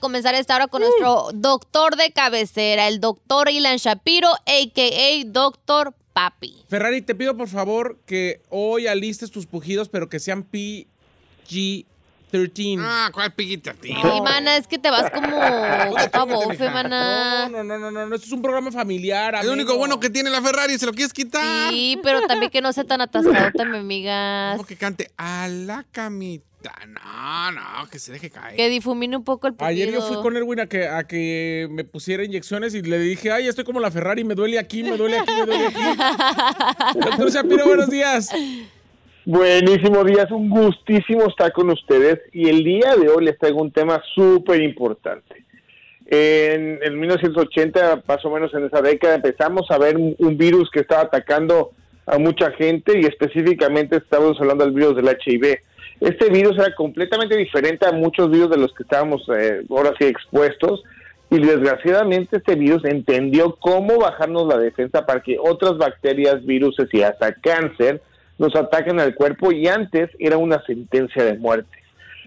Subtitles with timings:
[0.00, 5.24] comenzar esta hora con nuestro doctor de cabecera, el doctor Ilan Shapiro, a.k.a.
[5.26, 6.64] Doctor Papi.
[6.68, 11.86] Ferrari, te pido por favor que hoy alistes tus pujidos, pero que sean PG-13.
[12.80, 13.96] Ah, ¿cuál piguita, tío?
[14.02, 17.48] Ay, mana, es que te vas como a bofe, No, mana.
[17.48, 19.34] no, no, no, no, no, esto es un programa familiar.
[19.34, 19.52] El amigo.
[19.54, 21.70] único bueno que tiene la Ferrari, ¿se lo quieres quitar?
[21.70, 24.56] Sí, pero también que no sea tan atascado, mi amigas.
[24.56, 26.44] Como que cante a la camita.
[26.62, 28.56] No, no, que se deje caer.
[28.56, 29.68] Que difumine un poco el pujido.
[29.68, 33.30] Ayer yo fui con Erwin a que, a que me pusiera inyecciones y le dije,
[33.30, 36.98] ay, estoy como la Ferrari, me duele aquí, me duele aquí, me duele aquí.
[37.00, 38.30] Doctor Shapiro, buenos días.
[39.24, 43.62] Buenísimo día, es un gustísimo estar con ustedes y el día de hoy les traigo
[43.62, 45.44] un tema súper importante.
[46.06, 50.68] En, en 1980, más o menos en esa década, empezamos a ver un, un virus
[50.70, 51.72] que estaba atacando
[52.06, 55.58] a mucha gente y específicamente estábamos hablando del virus del HIV.
[56.00, 60.06] Este virus era completamente diferente a muchos virus de los que estábamos eh, ahora sí
[60.06, 60.82] expuestos.
[61.28, 67.02] Y desgraciadamente este virus entendió cómo bajarnos la defensa para que otras bacterias, virus y
[67.02, 68.02] hasta cáncer
[68.38, 69.52] nos ataquen al cuerpo.
[69.52, 71.70] Y antes era una sentencia de muerte.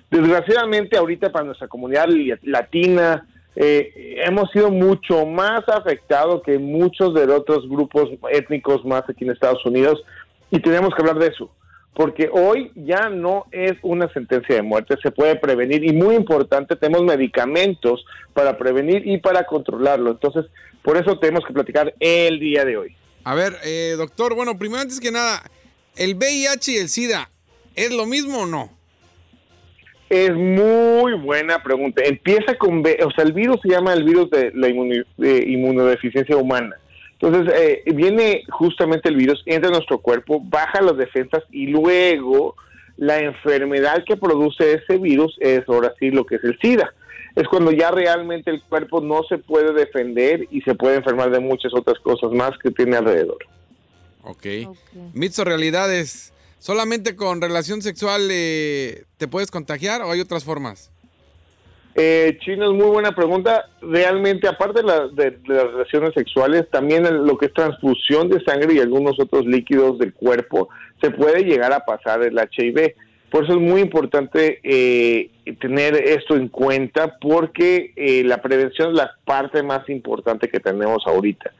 [0.10, 2.08] Desgraciadamente ahorita para nuestra comunidad
[2.44, 9.04] latina eh, hemos sido mucho más afectados que muchos de los otros grupos étnicos más
[9.10, 10.04] aquí en Estados Unidos.
[10.52, 11.50] Y tenemos que hablar de eso
[11.96, 16.76] porque hoy ya no es una sentencia de muerte, se puede prevenir y muy importante,
[16.76, 20.12] tenemos medicamentos para prevenir y para controlarlo.
[20.12, 20.46] Entonces,
[20.82, 22.96] por eso tenemos que platicar el día de hoy.
[23.24, 25.44] A ver, eh, doctor, bueno, primero antes que nada,
[25.96, 27.30] ¿el VIH y el SIDA
[27.76, 28.72] es lo mismo o no?
[30.10, 32.04] Es muy buena pregunta.
[32.04, 36.76] Empieza con, o sea, el virus se llama el virus de la inmunodeficiencia humana.
[37.24, 42.56] Entonces, eh, viene justamente el virus, entra en nuestro cuerpo, baja las defensas y luego
[42.98, 46.94] la enfermedad que produce ese virus es ahora sí lo que es el SIDA.
[47.36, 51.40] Es cuando ya realmente el cuerpo no se puede defender y se puede enfermar de
[51.40, 53.40] muchas otras cosas más que tiene alrededor.
[54.24, 54.46] Ok.
[55.14, 56.34] Mitos o realidades.
[56.60, 60.93] ¿Solamente con relación sexual eh, te puedes contagiar o hay otras formas?
[61.96, 63.66] Eh, Chino, es muy buena pregunta.
[63.82, 68.80] Realmente, aparte de, de- las relaciones sexuales, también lo que es transfusión de sangre y
[68.80, 70.70] algunos otros líquidos del cuerpo,
[71.02, 72.96] se puede llegar a pasar el HIV.
[73.30, 78.98] Por eso es muy importante eh, tener esto en cuenta, porque eh, la prevención es
[78.98, 81.52] la parte más importante que tenemos ahorita.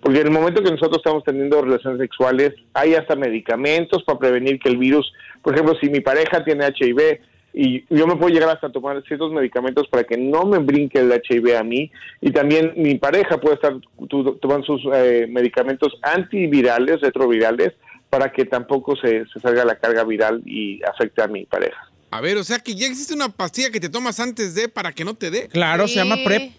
[0.00, 4.58] Porque en el momento que nosotros estamos teniendo relaciones sexuales, hay hasta medicamentos para prevenir
[4.58, 7.20] que el virus, por ejemplo, si mi pareja tiene HIV,
[7.54, 11.12] y yo me puedo llegar hasta tomar ciertos medicamentos para que no me brinque el
[11.12, 11.90] HIV a mí
[12.20, 13.74] y también mi pareja puede estar
[14.08, 17.72] tu- tomando sus eh, medicamentos antivirales, retrovirales,
[18.10, 21.88] para que tampoco se, se salga la carga viral y afecte a mi pareja.
[22.10, 24.92] A ver, o sea que ya existe una pastilla que te tomas antes de para
[24.92, 25.48] que no te dé.
[25.48, 26.52] Claro, se llama PrEP.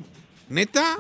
[0.50, 0.98] ¿Neta?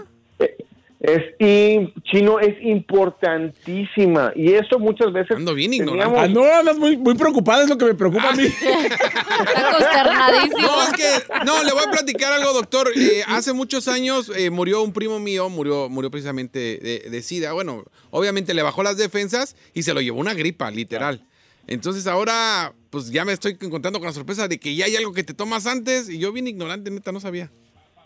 [1.03, 6.77] Es y chino es importantísima y eso muchas veces Ando bien teníamos- Ah, no, andas
[6.77, 8.43] muy, muy preocupada, es lo que me preocupa a mí.
[8.45, 10.61] Está consternadísimo.
[10.61, 12.89] No, es que, no, le voy a platicar algo, doctor.
[12.95, 17.51] Eh, hace muchos años eh, murió un primo mío, murió, murió precisamente de, de SIDA.
[17.51, 21.21] Bueno, obviamente le bajó las defensas y se lo llevó una gripa, literal.
[21.67, 25.11] Entonces ahora, pues ya me estoy encontrando con la sorpresa de que ya hay algo
[25.11, 27.49] que te tomas antes y yo bien ignorante, neta, no sabía.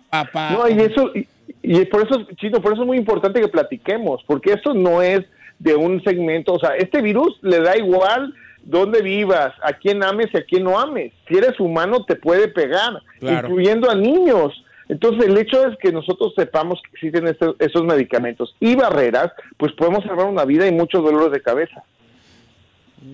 [0.09, 0.51] Papá.
[0.51, 1.27] No, y eso, y,
[1.69, 5.21] y por eso, Chino, por eso es muy importante que platiquemos, porque esto no es
[5.59, 8.33] de un segmento, o sea, este virus le da igual
[8.63, 11.13] dónde vivas, a quién ames y a quién no ames.
[11.27, 13.47] Si eres humano, te puede pegar, Claro.
[13.47, 14.53] incluyendo a niños.
[14.89, 19.71] Entonces, el hecho es que nosotros sepamos que existen estos, esos medicamentos y barreras, pues
[19.73, 21.83] podemos salvar una vida y muchos dolores de cabeza.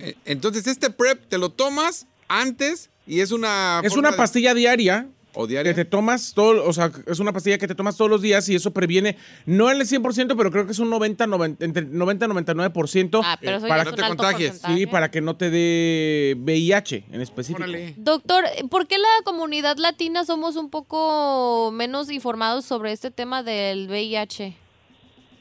[0.00, 3.80] Eh, Entonces este PrEP te lo tomas antes y es una...
[3.84, 5.74] Es una de- pastilla diaria ¿O que diaria?
[5.74, 8.54] te tomas todo, o sea, es una pastilla que te tomas todos los días y
[8.54, 9.16] eso previene,
[9.46, 13.20] no el 100%, pero creo que es un 90, 90 entre 90 y 99%.
[13.24, 14.50] Ah, pero eso para ya es que no te contagies.
[14.50, 14.78] porcentaje.
[14.78, 17.62] Sí, para que no te dé VIH en específico.
[17.62, 17.94] Órale.
[17.96, 23.88] Doctor, ¿por qué la comunidad latina somos un poco menos informados sobre este tema del
[23.88, 24.56] VIH?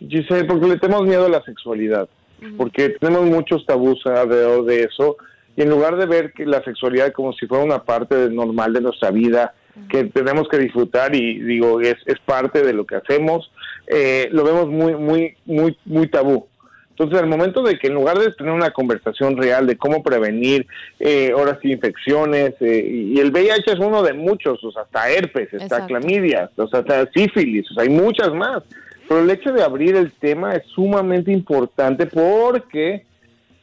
[0.07, 2.09] Giselle, porque le tenemos miedo a la sexualidad,
[2.57, 5.17] porque tenemos muchos tabús alrededor de eso,
[5.55, 8.81] y en lugar de ver que la sexualidad como si fuera una parte normal de
[8.81, 9.53] nuestra vida,
[9.89, 13.51] que tenemos que disfrutar y digo, es, es parte de lo que hacemos,
[13.87, 16.47] eh, lo vemos muy, muy, muy, muy tabú.
[16.91, 20.67] Entonces, al momento de que en lugar de tener una conversación real de cómo prevenir,
[20.99, 24.83] eh, ahora sí, infecciones, eh, y y el VIH es uno de muchos, o sea,
[24.83, 25.87] hasta herpes, está Exacto.
[25.87, 28.63] clamidia, o sea, hasta sífilis, o sea, hay muchas más.
[29.07, 33.05] Pero el hecho de abrir el tema es sumamente importante porque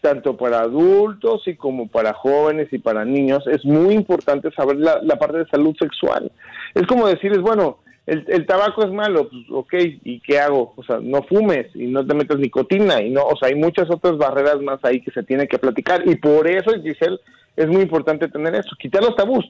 [0.01, 5.17] tanto para adultos y como para jóvenes y para niños, es muy importante saber la,
[5.19, 6.31] parte de salud sexual.
[6.75, 9.75] Es como decirles, bueno, el, el, tabaco es malo, pues ok,
[10.05, 10.73] ¿y qué hago?
[10.77, 13.91] O sea, no fumes y no te metas nicotina y no, o sea, hay muchas
[13.91, 17.19] otras barreras más ahí que se tiene que platicar y por eso, Giselle,
[17.57, 19.45] es muy importante tener eso, quitar los tabús.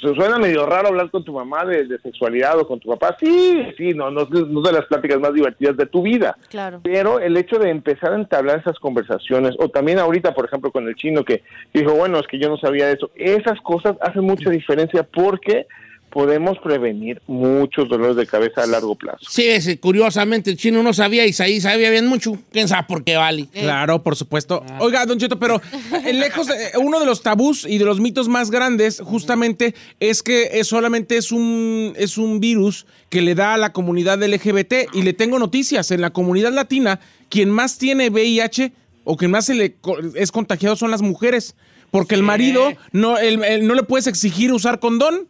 [0.00, 3.16] Suena medio raro hablar con tu mamá de, de sexualidad o con tu papá.
[3.20, 6.36] Sí, sí, no, no, no es de las pláticas más divertidas de tu vida.
[6.48, 6.80] Claro.
[6.82, 10.88] Pero el hecho de empezar a entablar esas conversaciones, o también ahorita, por ejemplo, con
[10.88, 11.42] el chino que
[11.74, 15.66] dijo, bueno, es que yo no sabía eso, esas cosas hacen mucha diferencia porque
[16.12, 19.18] podemos prevenir muchos dolores de cabeza a largo plazo.
[19.28, 22.36] Sí, ese, curiosamente, el chino no sabía y Isaí sabía bien mucho.
[22.52, 23.48] ¿Quién sabe por qué vale?
[23.52, 24.62] Claro, por supuesto.
[24.78, 25.60] Oiga, Don Cheto, pero
[26.04, 30.22] eh, lejos, eh, uno de los tabús y de los mitos más grandes justamente es
[30.22, 34.74] que es solamente es un, es un virus que le da a la comunidad LGBT.
[34.92, 37.00] Y le tengo noticias, en la comunidad latina,
[37.30, 38.72] quien más tiene VIH
[39.04, 41.56] o quien más se le co- es contagiado son las mujeres.
[41.90, 45.28] Porque el marido no, el- el- no le puedes exigir usar condón.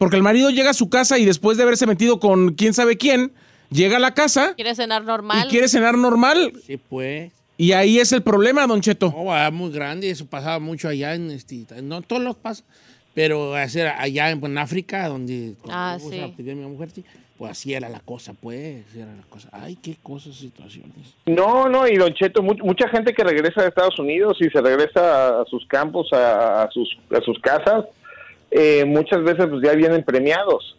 [0.00, 2.96] Porque el marido llega a su casa y después de haberse metido con quién sabe
[2.96, 3.32] quién,
[3.70, 5.46] llega a la casa ¿Quieres cenar normal?
[5.46, 6.54] y quiere cenar normal.
[6.66, 7.30] Sí, pues.
[7.58, 9.12] Y ahí es el problema, Don Cheto.
[9.14, 12.64] No, era muy grande, eso pasaba mucho allá en este, no todos los pasa,
[13.12, 16.08] pero allá en, en África, donde Ah, sí.
[17.36, 19.50] pues así era la cosa, pues, así era la cosa.
[19.52, 21.14] Ay, qué cosas, situaciones.
[21.26, 24.62] No, no, y Don Cheto, mu- mucha gente que regresa de Estados Unidos y se
[24.62, 25.00] regresa
[25.38, 27.84] a, a sus campos, a, a sus, a sus casas,
[28.50, 30.76] eh, muchas veces pues ya vienen premiados.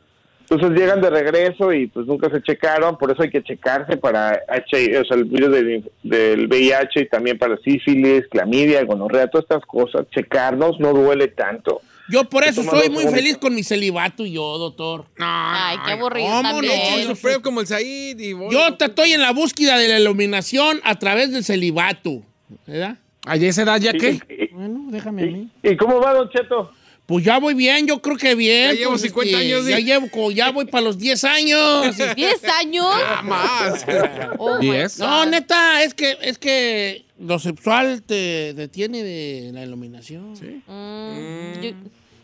[0.49, 4.37] Entonces llegan de regreso y pues nunca se checaron, por eso hay que checarse para
[4.49, 9.45] H, o sea, el virus del, del VIH y también para sífilis, clamidia, gonorrea, todas
[9.45, 11.79] estas cosas, checarnos no duele tanto.
[12.09, 15.05] Yo por eso soy muy feliz con mi celibato y yo, doctor.
[15.19, 17.07] Ay, qué aburrido ¿Cómo también.
[17.07, 17.41] no?
[17.41, 20.95] Como el Said y vos- Yo te estoy en la búsqueda de la iluminación a
[20.99, 22.23] través del celibato,
[22.67, 22.97] ¿verdad?
[23.25, 24.19] ¿Allá esa edad ya qué?
[24.27, 25.49] ¿Y, Bueno, déjame a mí.
[25.63, 26.73] y- y cómo va, Don Cheto?
[27.05, 28.71] Pues ya voy bien, yo creo que bien.
[28.71, 31.85] Ya llevo pues, 50 este, años, Ya llevo, ya voy para los 10 años.
[31.97, 32.85] ¿10 años?
[32.89, 33.85] Ah, más.
[34.37, 34.59] Oh.
[34.99, 40.35] No, neta, es que, es que lo sexual te detiene de la iluminación.
[40.35, 40.61] ¿Sí?
[40.67, 41.71] Mm, yo-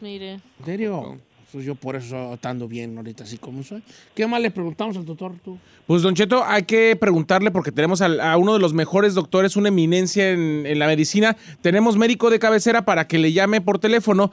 [0.01, 0.31] mire.
[0.59, 1.19] ¿En serio?
[1.51, 3.81] Pues yo por eso estando bien ahorita así como soy.
[4.13, 5.57] ¿Qué más le preguntamos al doctor tú?
[5.85, 9.55] Pues, Don Cheto, hay que preguntarle porque tenemos al- a, uno de los mejores doctores,
[9.55, 11.37] una eminencia en, en la medicina.
[11.61, 14.31] Tenemos médico de cabecera para que le llame por teléfono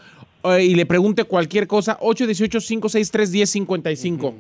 [0.61, 1.99] y le pregunte cualquier cosa.
[2.01, 4.35] 818-563-1055.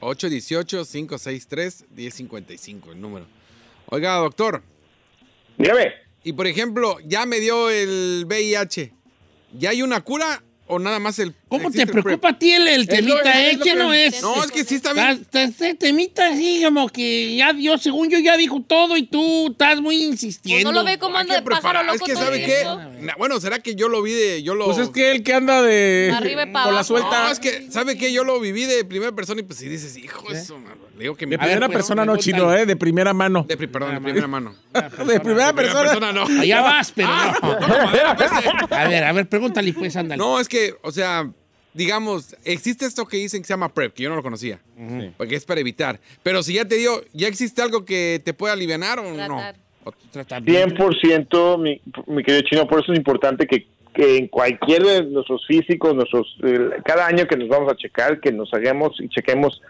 [0.00, 3.26] 818-563-1055, el número.
[3.86, 4.62] Oiga, doctor,
[5.58, 5.92] Dígame.
[6.24, 8.92] y por ejemplo, ya me dio el VIH.
[9.58, 11.34] ¿Ya hay una cura o nada más el.
[11.58, 13.56] ¿Cómo te preocupa a ti el, el Es lo- temita, es eh?
[13.58, 14.22] lo ¿Qué que- no es?
[14.22, 15.08] No, es que sí está bien.
[15.22, 19.48] Este este temita así como que ya dio, según yo ya dijo todo y tú
[19.52, 20.64] estás muy insistiendo.
[20.70, 22.66] Pues no lo ve como anda de pájaro loco Es que, ¿sabe qué?
[23.18, 24.42] Bueno, ¿será que yo lo vi de.
[24.42, 24.66] Yo lo.
[24.66, 26.12] Pues es que el que anda de.
[26.16, 27.24] Arriba y pa' con la suelta.
[27.24, 28.12] No, es que, ¿sabe qué?
[28.12, 30.76] Yo lo viví de primera persona y pues si dices, hijo, eso, mano.
[30.96, 32.66] Le digo que mi De primera pues, persona no, chino, ¿eh?
[32.66, 33.44] De primera mano.
[33.48, 34.54] De, pri- perdón, de primera mano.
[35.06, 36.12] De primera persona.
[36.12, 36.24] no.
[36.40, 38.16] Allá vas, pero Ah, no.
[38.16, 38.48] pues, eh.
[38.74, 40.18] A ver, a ver, pregúntale pues, ándale.
[40.18, 41.28] No, es que, o sea,
[41.74, 44.60] digamos, existe esto que dicen que se llama PrEP, que yo no lo conocía.
[45.16, 46.00] Porque es para evitar.
[46.22, 50.42] Pero si ya te dio, ¿ya existe algo que te pueda aliviar o Tratar.
[50.42, 50.44] no?
[50.44, 50.70] Bien.
[50.70, 55.46] 100% mi, mi querido chino, por eso es importante que, que en cualquier de nuestros
[55.46, 59.60] físicos, nuestros eh, cada año que nos vamos a checar, que nos hagamos y chequemos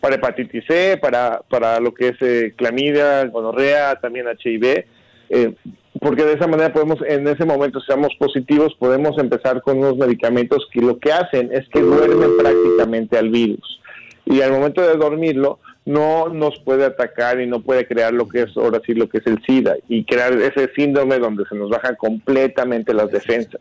[0.00, 4.84] para hepatitis C, para, para lo que es eh, clamidia, gonorrea, también HIV,
[5.28, 5.54] eh,
[6.00, 9.96] porque de esa manera podemos, en ese momento, si seamos positivos, podemos empezar con unos
[9.98, 13.80] medicamentos que lo que hacen es que duermen prácticamente al virus.
[14.24, 18.42] Y al momento de dormirlo, no nos puede atacar y no puede crear lo que
[18.42, 21.68] es ahora sí lo que es el SIDA y crear ese síndrome donde se nos
[21.68, 23.60] bajan completamente las defensas.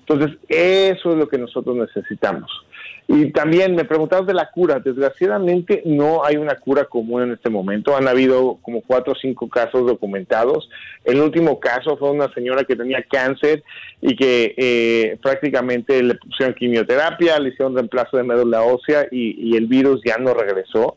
[0.00, 2.50] Entonces, eso es lo que nosotros necesitamos.
[3.08, 4.78] Y también me preguntabas de la cura.
[4.78, 7.96] Desgraciadamente no hay una cura común en este momento.
[7.96, 10.68] Han habido como cuatro o cinco casos documentados.
[11.04, 13.64] El último caso fue una señora que tenía cáncer
[14.00, 19.56] y que eh, prácticamente le pusieron quimioterapia, le hicieron reemplazo de médula ósea y, y
[19.56, 20.96] el virus ya no regresó.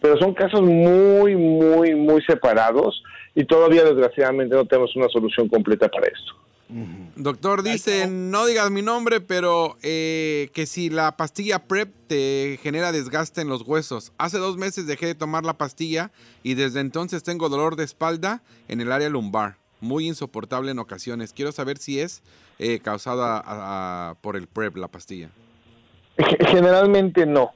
[0.00, 3.02] Pero son casos muy, muy, muy separados
[3.34, 6.34] y todavía desgraciadamente no tenemos una solución completa para esto.
[7.16, 12.90] Doctor dice, no digas mi nombre, pero eh, que si la pastilla PrEP te genera
[12.90, 14.12] desgaste en los huesos.
[14.18, 16.10] Hace dos meses dejé de tomar la pastilla
[16.42, 19.56] y desde entonces tengo dolor de espalda en el área lumbar.
[19.80, 21.32] Muy insoportable en ocasiones.
[21.32, 22.22] Quiero saber si es
[22.58, 25.30] eh, causada a- a- por el PrEP, la pastilla.
[26.48, 27.50] Generalmente no.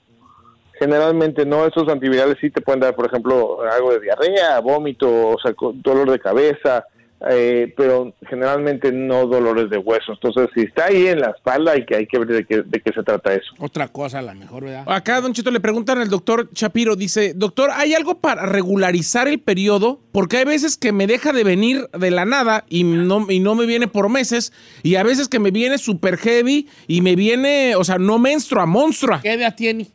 [0.78, 1.66] Generalmente no.
[1.66, 6.10] Esos antivirales sí te pueden dar, por ejemplo, algo de diarrea, vómito, o sea, dolor
[6.10, 6.84] de cabeza,
[7.30, 10.12] eh, pero generalmente no dolores de hueso.
[10.12, 12.80] Entonces, si está ahí en la espalda, hay que, hay que ver de qué, de
[12.80, 13.52] qué se trata eso.
[13.58, 14.84] Otra cosa, a lo mejor, ¿verdad?
[14.86, 19.40] Acá, Don Cheto, le preguntan al doctor Shapiro, dice, doctor, ¿hay algo para regularizar el
[19.40, 20.00] periodo?
[20.12, 23.54] Porque hay veces que me deja de venir de la nada y no, y no
[23.56, 24.52] me viene por meses,
[24.84, 28.64] y a veces que me viene super heavy y me viene, o sea, no menstrua,
[28.66, 29.20] monstrua.
[29.22, 29.88] ¿Qué edad tiene?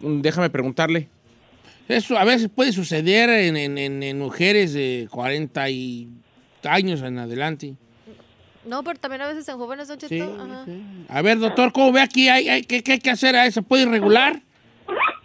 [0.00, 1.08] Mm, Déjame preguntarle.
[1.88, 6.08] Eso a veces puede suceder en, en- en- en mujeres de 40 y
[6.64, 7.74] años en adelante.
[8.64, 10.14] No, pero también a veces en jóvenes, Don Cheto.
[10.14, 10.64] Sí, Ajá.
[10.66, 10.82] sí.
[11.08, 12.28] A ver, doctor, ¿cómo ve aquí?
[12.28, 13.62] ¿Hay, hay- qué, qué hay que hacer a eso?
[13.62, 14.40] ¿Puede regular?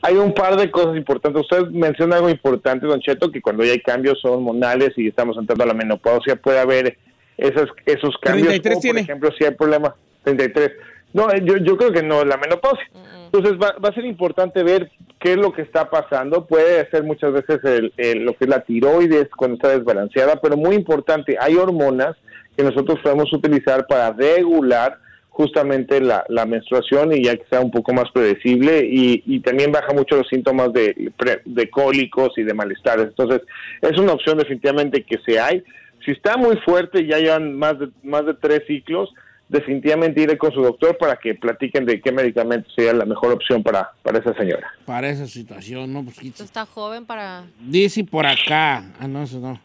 [0.02, 1.42] Hay un par de cosas importantes.
[1.42, 5.64] Usted menciona algo importante, Don Cheto, que cuando ya hay cambios hormonales y estamos entrando
[5.64, 6.98] a la menopausia, puede haber
[7.38, 8.48] esas, esos cambios.
[8.48, 9.00] 33 o, tiene.
[9.02, 9.92] Por ejemplo, si hay problemas,
[10.24, 10.72] 33.
[11.14, 12.86] No, yo, yo creo que no, la menopausia.
[13.26, 14.92] Entonces va, va a ser importante ver
[15.26, 16.46] qué es lo que está pasando.
[16.46, 20.56] Puede ser muchas veces el- el- lo que es la tiroides cuando está desbalanceada, pero
[20.56, 22.16] muy importante, hay hormonas
[22.56, 27.92] que nosotros podemos utilizar para regular justamente la, menstruación y ya que sea un poco
[27.92, 31.12] más predecible y, y también baja mucho los síntomas de,
[31.44, 33.08] de cólicos y de malestares.
[33.08, 33.42] Entonces,
[33.82, 35.64] es una opción definitivamente que se hay.
[36.06, 39.10] Si está muy fuerte ya llevan más de, más de tres ciclos,
[39.48, 43.64] definitivamente iré con su doctor para que platiquen de qué medicamento sería la mejor opción
[43.64, 44.72] para, para esa señora.
[44.86, 46.04] Para esa situación, ¿no?
[46.04, 47.46] Pues, Usted está joven para...
[47.60, 48.84] Dice por acá.
[49.00, 49.62] Ah, no, eso no.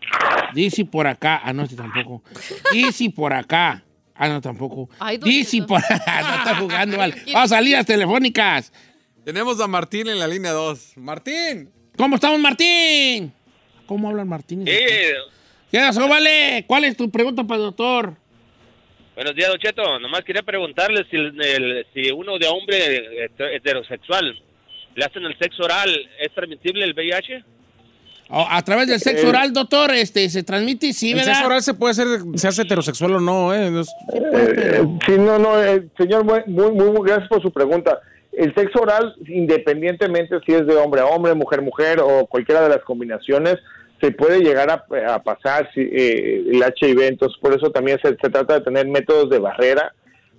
[0.55, 1.41] Dice por acá.
[1.43, 2.23] Ah, no, este tampoco.
[2.73, 3.83] Dice por acá.
[4.15, 4.91] Ah, no, tampoco.
[5.23, 6.21] Dice por acá.
[6.23, 7.15] No está jugando mal.
[7.33, 8.73] Vamos a salidas telefónicas.
[9.25, 10.97] Tenemos a Martín en la línea 2.
[10.97, 11.71] Martín.
[11.97, 13.33] ¿Cómo estamos, Martín?
[13.87, 14.65] ¿Cómo hablan Martín?
[14.65, 14.73] Sí,
[15.71, 16.65] ¿Qué pasó, vale?
[16.67, 18.17] ¿Cuál es tu pregunta para el doctor?
[19.15, 19.99] Buenos días, Don Cheto.
[19.99, 24.35] Nomás quería preguntarle si, el- el- si uno de hombre heter- heterosexual
[24.95, 25.91] le hacen el sexo oral,
[26.21, 27.45] ¿es transmisible el VIH?
[28.33, 31.33] Oh, a través del sexo Eh, oral, doctor, este, se transmite, sí, El ¿verdad?
[31.33, 33.71] sexo oral se puede hacer, se hace heterosexual o no, ¿eh?
[33.71, 37.99] No es- Eh, sí, no, no, eh, señor, muy, muy, muy gracias por su pregunta.
[38.33, 42.69] El sexo oral, independientemente si es de hombre a hombre, mujer mujer o cualquiera de
[42.69, 43.57] las combinaciones,
[44.01, 47.03] se puede llegar a, pasar eh, el HIV.
[47.03, 49.93] Entonces, por eso también se, se trata de tener métodos de barrera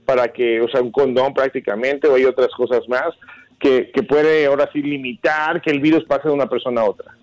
[0.06, 3.10] para que, o sea, un condón prácticamente, o hay otras cosas más
[3.60, 7.15] que, que puede ahora sí limitar que el virus pase de una persona a otra.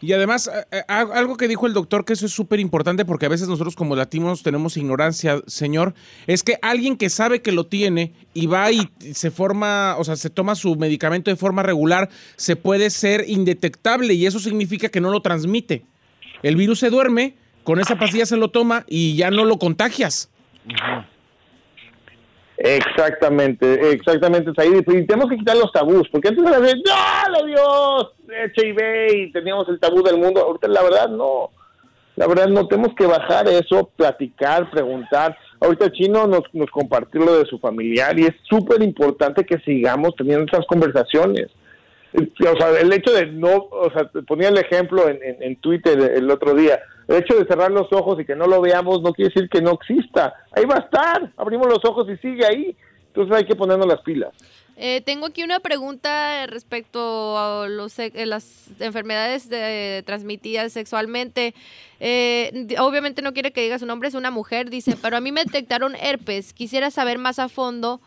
[0.00, 3.26] Y además, eh, eh, algo que dijo el doctor, que eso es súper importante porque
[3.26, 5.94] a veces nosotros como latinos tenemos ignorancia, señor,
[6.26, 10.16] es que alguien que sabe que lo tiene y va y se forma, o sea,
[10.16, 15.00] se toma su medicamento de forma regular, se puede ser indetectable y eso significa que
[15.00, 15.84] no lo transmite.
[16.42, 20.30] El virus se duerme, con esa pastilla se lo toma y ya no lo contagias.
[22.58, 24.84] Exactamente, exactamente, Said.
[24.88, 28.12] Y tenemos que quitar los tabús, porque antes era de, ¡no, le dio
[28.56, 29.16] HIV!
[29.16, 30.40] Y teníamos el tabú del mundo.
[30.40, 31.50] Ahorita, la verdad, no.
[32.16, 35.38] La verdad, no tenemos que bajar eso, platicar, preguntar.
[35.60, 39.58] Ahorita el chino nos, nos compartió lo de su familiar y es súper importante que
[39.60, 41.46] sigamos teniendo esas conversaciones.
[42.14, 45.98] O sea, el hecho de no, o sea, ponía el ejemplo en, en, en Twitter
[46.14, 49.12] el otro día, el hecho de cerrar los ojos y que no lo veamos no
[49.12, 50.32] quiere decir que no exista.
[50.52, 52.76] Ahí va a estar, abrimos los ojos y sigue ahí.
[53.08, 54.30] Entonces hay que ponernos las pilas.
[54.80, 61.52] Eh, tengo aquí una pregunta respecto a los, eh, las enfermedades de- transmitidas sexualmente.
[61.98, 65.32] Eh, obviamente no quiere que diga su nombre, es una mujer, dice, pero a mí
[65.32, 66.52] me detectaron herpes.
[66.52, 68.00] Quisiera saber más a fondo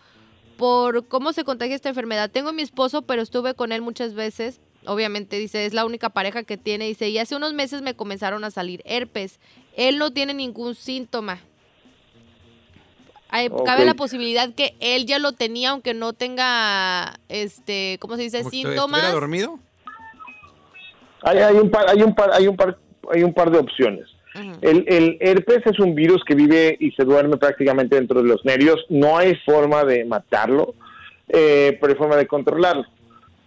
[0.61, 2.29] por cómo se contagia esta enfermedad.
[2.29, 4.59] Tengo a mi esposo, pero estuve con él muchas veces.
[4.85, 6.85] Obviamente, dice, es la única pareja que tiene.
[6.85, 9.39] Dice, y hace unos meses me comenzaron a salir herpes.
[9.75, 11.39] Él no tiene ningún síntoma.
[13.29, 18.21] Hay- Cabe la posibilidad que él ya lo tenía, aunque no tenga, este, ¿cómo se
[18.21, 18.43] dice?
[18.43, 18.99] Síntomas.
[18.99, 19.57] ¿Estuviera dormido?
[21.23, 22.77] Hay, hay un par, hay un par, hay un par,
[23.11, 24.07] hay un par de opciones.
[24.61, 28.43] El, el herpes es un virus que vive y se duerme prácticamente dentro de los
[28.45, 28.85] nervios.
[28.89, 30.73] No hay forma de matarlo,
[31.27, 32.85] eh, pero hay forma de controlarlo.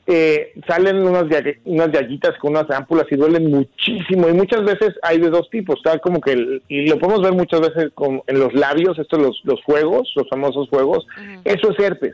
[0.07, 1.25] Eh, salen unas,
[1.65, 4.29] unas llaguitas con unas ámpulas y duelen muchísimo.
[4.29, 5.77] Y muchas veces hay de dos tipos.
[5.79, 9.19] Está como que, el- y lo podemos ver muchas veces con- en los labios, estos
[9.19, 11.07] los, los fuegos, los famosos fuegos.
[11.45, 12.13] Eso es herpes.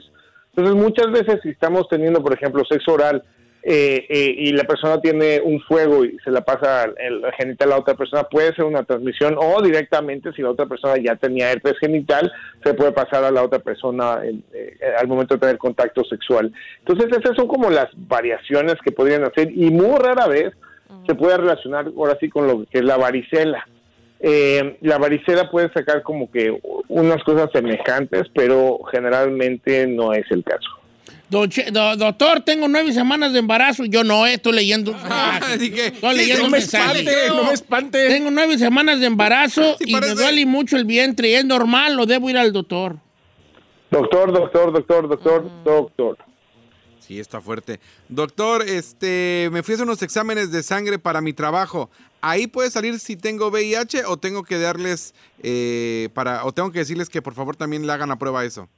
[0.55, 3.25] Entonces, muchas veces si estamos teniendo, por ejemplo, sexo oral
[3.63, 7.71] eh, eh, y la persona tiene un fuego y se la pasa el genital a
[7.73, 11.53] la otra persona, puede ser una transmisión o directamente si la otra persona ya tenía
[11.53, 12.33] herpes genital,
[12.65, 16.53] se puede pasar a la otra persona en- eh, al momento de tener contacto sexual.
[16.79, 20.53] Entonces, esas son como las variaciones que podrían hacer y muy rara vez
[21.07, 23.67] se puede relacionar ahora sí con lo que es la varicela.
[24.21, 30.45] Eh, la varicela puede sacar como que unas cosas semejantes, pero generalmente no es el
[30.45, 30.69] caso.
[31.31, 33.85] Don Che- do- doctor, tengo nueve semanas de embarazo.
[33.85, 34.93] Yo no, eh, estoy leyendo.
[35.59, 38.09] Dije, Estoy sí, leyendo No me espante, no me espante.
[38.09, 41.37] Tengo nueve semanas de embarazo Sí, y me duele mucho el vientre.
[41.37, 42.97] ¿Es normal o debo ir al doctor?
[43.93, 46.19] Doctor, doctor, doctor, doctor, doctor.
[46.99, 47.81] Sí, está fuerte.
[48.09, 51.91] Doctor, este, me fui a hacer unos exámenes de sangre para mi trabajo.
[52.21, 56.81] ¿Ahí puede salir si tengo VIH o tengo que darles eh, para o tengo que
[56.81, 58.69] decirles que por favor también le hagan la prueba a eso?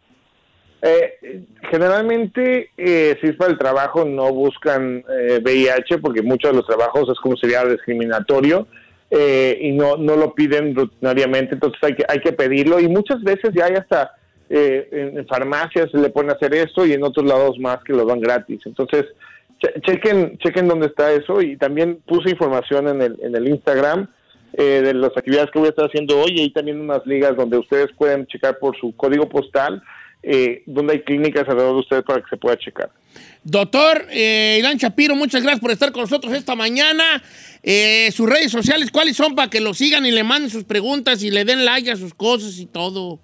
[0.85, 6.57] Eh, generalmente, eh, si es para el trabajo, no buscan eh, VIH porque muchos de
[6.57, 8.67] los trabajos es como sería discriminatorio
[9.11, 13.23] eh, y no, no lo piden rutinariamente, entonces hay que, hay que pedirlo y muchas
[13.23, 14.13] veces ya hay hasta
[14.51, 17.93] eh, en, en farmacias se le pueden hacer esto y en otros lados más que
[17.93, 18.61] lo dan gratis.
[18.67, 19.05] Entonces,
[19.61, 24.09] che- chequen, chequen dónde está eso y también puse información en el, en el Instagram
[24.55, 27.37] eh, de las actividades que voy a estar haciendo hoy y hay también unas ligas
[27.37, 29.81] donde ustedes pueden checar por su código postal
[30.23, 32.91] eh, donde hay clínicas alrededor de ustedes para que se pueda checar.
[33.45, 37.23] Doctor eh, Irán Shapiro, muchas gracias por estar con nosotros esta mañana.
[37.63, 41.23] Eh, sus redes sociales, ¿cuáles son para que lo sigan y le manden sus preguntas
[41.23, 43.19] y le den like a sus cosas y todo?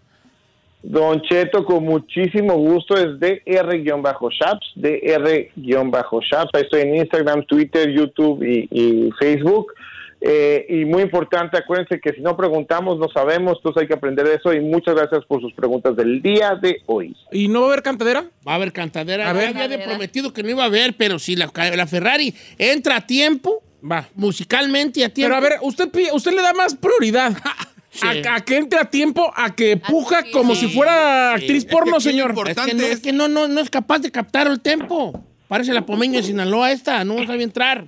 [0.82, 6.50] Don Cheto, con muchísimo gusto, es DR-Shaps, DR-Shaps.
[6.52, 9.72] Ahí estoy en Instagram, Twitter, YouTube y, y Facebook.
[10.20, 14.26] Eh, y muy importante, acuérdense que si no preguntamos, no sabemos, entonces hay que aprender
[14.26, 14.52] eso.
[14.52, 17.16] Y muchas gracias por sus preguntas del día de hoy.
[17.30, 18.24] ¿Y no va a haber cantadera?
[18.46, 19.30] Va a haber cantadera.
[19.30, 19.54] A ver.
[19.54, 23.06] Ya había prometido que no iba a haber, pero si la, la Ferrari entra a
[23.06, 24.08] tiempo, Va.
[24.16, 25.34] musicalmente a tiempo.
[25.34, 27.32] Pero a ver, usted, usted le da más prioridad
[27.90, 28.06] Sí.
[28.06, 30.68] a, a que entre a tiempo, a que puja sí, como sí.
[30.68, 31.42] si fuera Sí.
[31.44, 32.30] actriz porno, señor.
[32.32, 34.60] es que, importante no, es- es que no, no, no es capaz de captar el
[34.60, 35.24] tempo.
[35.48, 37.86] Parece la pomeña de Sinaloa esta, no sabe entrar.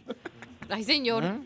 [0.70, 1.25] Ay, señor.
[1.25, 1.37] ¿Ah?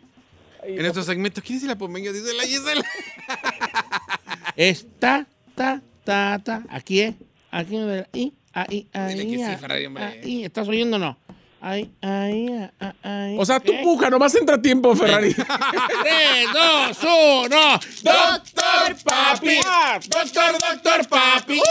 [0.67, 2.13] En nuestro segmento, ¿quién es la pomeña?
[2.13, 2.85] Dice la Gisela.
[4.57, 6.63] Está, ta, ta, ta.
[6.69, 7.15] Aquí es.
[7.51, 9.15] Aquí, ahí, ahí, ahí.
[9.15, 10.05] Dile que sí, Ferrari, hombre.
[10.05, 10.45] ahí.
[10.45, 11.19] ¿Estás oyendo o no?
[11.67, 13.37] Ahí, ah, ah, ahí.
[13.39, 13.81] O sea, tú ¿Qué?
[13.83, 15.33] puja, nomás entra a tiempo, Ferrari.
[16.03, 17.81] Tres, dos, uno.
[18.03, 19.61] Doctor Papi.
[20.07, 21.63] Doctor, doctor Papi.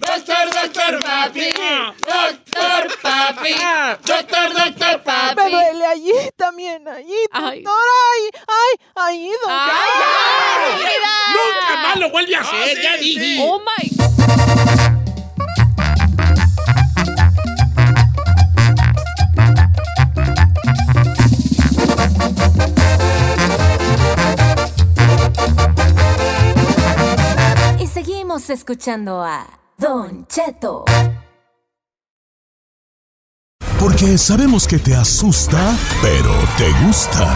[0.00, 1.52] Doctor, doctor Papi.
[2.00, 3.54] Doctor Papi.
[4.06, 5.36] Doctor, doctor Papi.
[5.36, 7.62] Me duele allí también, allí, Ay.
[7.62, 7.82] doctor.
[8.08, 9.50] Ay, ay, ahí, doctor.
[9.50, 11.14] ¡Ay, querida!
[11.34, 13.36] Nunca más lo vuelve a hacer, ya dije.
[13.42, 14.91] Oh my.
[28.04, 29.46] Seguimos escuchando a
[29.78, 30.84] Don Cheto.
[33.78, 37.32] Porque sabemos que te asusta, pero te gusta.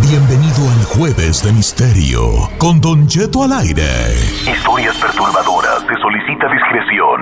[0.00, 4.14] Bienvenido al Jueves de Misterio con Don Cheto al aire.
[4.50, 5.80] Historias perturbadoras.
[5.80, 7.20] Se solicita discreción.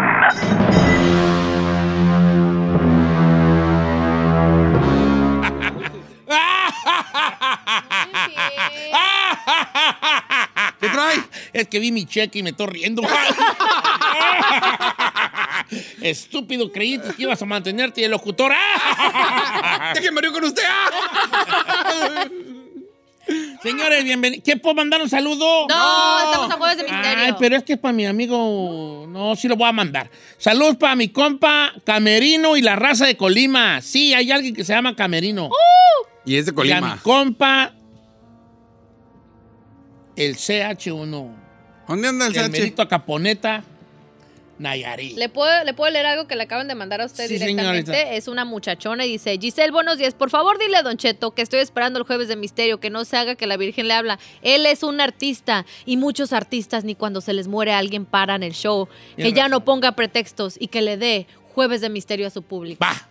[10.81, 11.28] ¿Qué trae?
[11.59, 13.03] Es que vi mi cheque y me estoy riendo.
[16.01, 18.53] Estúpido, creíste que ibas a mantenerte de locutor.
[19.94, 20.62] Déjenme ir con usted.
[20.64, 22.25] ¡Ah!
[23.62, 24.44] Señores, bienvenidos.
[24.44, 25.66] ¿Qué puedo mandar un saludo?
[25.68, 27.25] No, estamos a jueves de misterio.
[27.25, 29.07] Ay, pero es que es para mi amigo.
[29.09, 30.09] No, sí lo voy a mandar.
[30.38, 33.83] Saludos para mi compa Camerino y la raza de Colima.
[33.83, 35.51] Sí, hay alguien que se llama Camerino.
[36.25, 37.01] Y es de Y a mi Colima.
[37.03, 37.75] compa,
[40.16, 41.48] el CH1.
[41.88, 42.51] ¿Dónde anda el El CH?
[42.53, 43.64] merito Caponeta,
[44.59, 45.16] Nayarit.
[45.16, 47.92] ¿Le puedo, ¿Le puedo leer algo que le acaban de mandar a usted Sí, directamente?
[47.92, 48.14] señorita.
[48.16, 50.14] Es una muchachona y dice, Giselle, buenos días.
[50.14, 53.05] Por favor, dile a Don Cheto que estoy esperando el jueves de misterio, que no
[53.05, 54.18] se haga que la Virgen le habla.
[54.42, 58.53] Él es un artista y muchos artistas ni cuando se les muere alguien paran el
[58.53, 58.88] show.
[59.16, 59.51] Que ya razón.
[59.53, 62.85] no ponga pretextos y que le dé jueves de misterio a su público.
[62.85, 63.09] Va.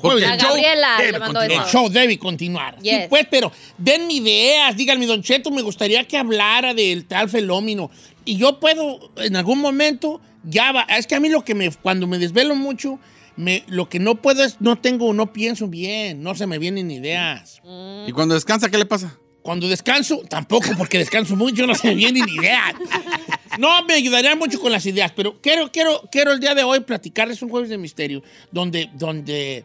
[0.00, 0.24] Jueves.
[0.28, 1.50] A el show Gabriela debe continuar.
[1.50, 2.76] El show debe continuar.
[2.80, 3.08] Sí, Yes.
[3.08, 7.90] pues, pero denme ideas, díganme, Don Cheto, me gustaría que hablara del tal fenómeno.
[8.24, 10.82] Y yo puedo, en algún momento, ya va.
[10.82, 12.98] Es que a mí lo que me, cuando me desvelo mucho,
[13.36, 16.90] me, lo que no puedo es, no tengo, no pienso bien, no se me vienen
[16.90, 17.60] ideas.
[18.06, 19.16] ¿Y cuando descansa, qué le pasa?
[19.42, 22.74] Cuando descanso, tampoco, porque descanso mucho, no se me vienen ideas.
[23.60, 26.80] No, me ayudaría mucho con las ideas, pero quiero, quiero, quiero el día de hoy
[26.80, 29.64] platicarles un jueves de misterio, donde, donde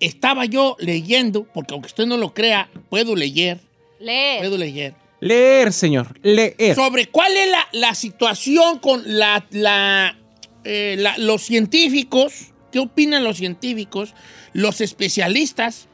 [0.00, 3.60] estaba yo leyendo, porque aunque usted no lo crea, puedo leer,
[4.00, 4.38] Lee.
[4.40, 6.74] puedo leer, Leer, señor, leer.
[6.74, 10.18] sobre cuál es la, la situación con la, la,
[10.64, 14.14] eh, la- los científicos, qué opinan los científicos,
[14.54, 15.86] los especialistas.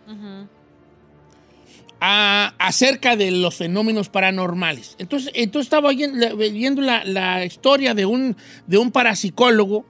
[2.00, 4.96] A- acerca de los fenómenos paranormales.
[4.98, 9.85] Entonces, entonces estaba viendo la, la historia de un, de un parapsicólogo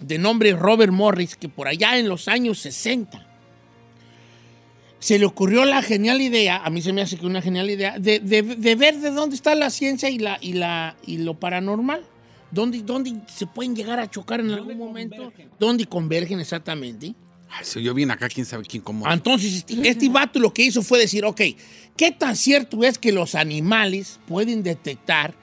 [0.00, 3.28] de nombre Robert Morris, que por allá en los años 60
[4.98, 7.98] se le ocurrió la genial idea, a mí se me hace que una genial idea,
[7.98, 11.34] de, de- de ver de dónde está la ciencia y, la, y, la, y lo
[11.34, 12.02] paranormal.
[12.52, 15.32] ¿Dónde, ¿Dónde se pueden llegar a chocar en algún momento?
[15.58, 17.14] ¿Dónde convergen exactamente?
[17.54, 19.10] Ay, se oyó bien acá, quién sabe quién cómo.
[19.10, 21.40] Entonces, este, este vato lo que hizo fue decir, ok,
[21.96, 25.34] ¿qué tan cierto es que los animales pueden detectar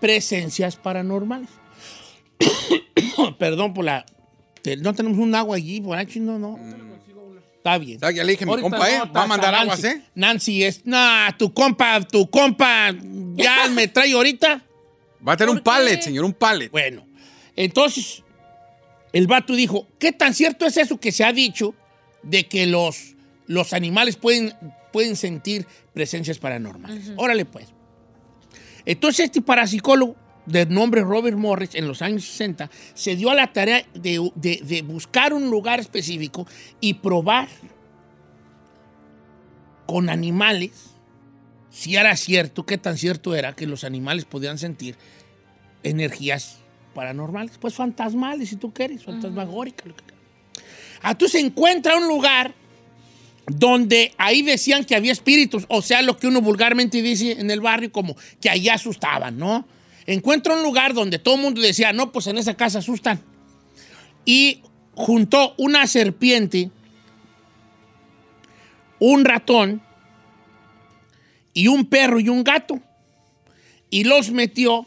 [0.00, 1.50] presencias paranormales?
[3.38, 4.06] Perdón por la...
[4.80, 6.58] No tenemos un agua allí, por aquí, no, no.
[7.56, 7.98] Está bien.
[8.00, 8.98] Ya le dije a mi Ahorita compa, ¿eh?
[8.98, 9.84] no, Va a mandar aguas.
[9.84, 10.02] ¿eh?
[10.14, 10.86] Nancy es...
[10.86, 12.92] Nah, tu compa, tu compa,
[13.34, 14.64] ya me trae ahorita.
[15.26, 15.80] Va a tener un ¿Por qué?
[15.80, 16.70] pallet, señor, un pallet.
[16.70, 17.06] Bueno,
[17.54, 18.22] entonces
[19.12, 21.74] el vato dijo, ¿qué tan cierto es eso que se ha dicho
[22.22, 23.14] de que los,
[23.46, 24.54] los animales pueden,
[24.92, 27.12] pueden sentir presencias paranormales?
[27.16, 27.68] Órale pues.
[28.86, 33.52] Entonces este parapsicólogo de nombre Robert Morris en los años 60 se dio a la
[33.52, 36.46] tarea de, de- de buscar un lugar específico
[36.80, 37.48] y probar
[39.86, 40.70] con animales
[41.70, 44.96] si era cierto, qué tan cierto era que los animales podían sentir
[45.82, 46.58] energías
[46.94, 49.86] paranormales, pues fantasmales, si tú quieres, fantasmagóricas.
[49.86, 50.22] lo que quieras.
[51.02, 52.54] Ah, tú se encuentra un lugar
[53.46, 57.60] donde ahí decían que había espíritus, o sea, lo que uno vulgarmente dice en el
[57.60, 59.66] barrio, como que allí asustaban, ¿no?
[60.06, 63.20] Encuentra un lugar donde todo el mundo decía, no, pues en esa casa asustan.
[64.24, 64.62] Y
[64.94, 66.70] juntó una serpiente,
[68.98, 69.82] un ratón
[71.52, 72.80] y un perro y un gato.
[73.90, 74.86] Y los metió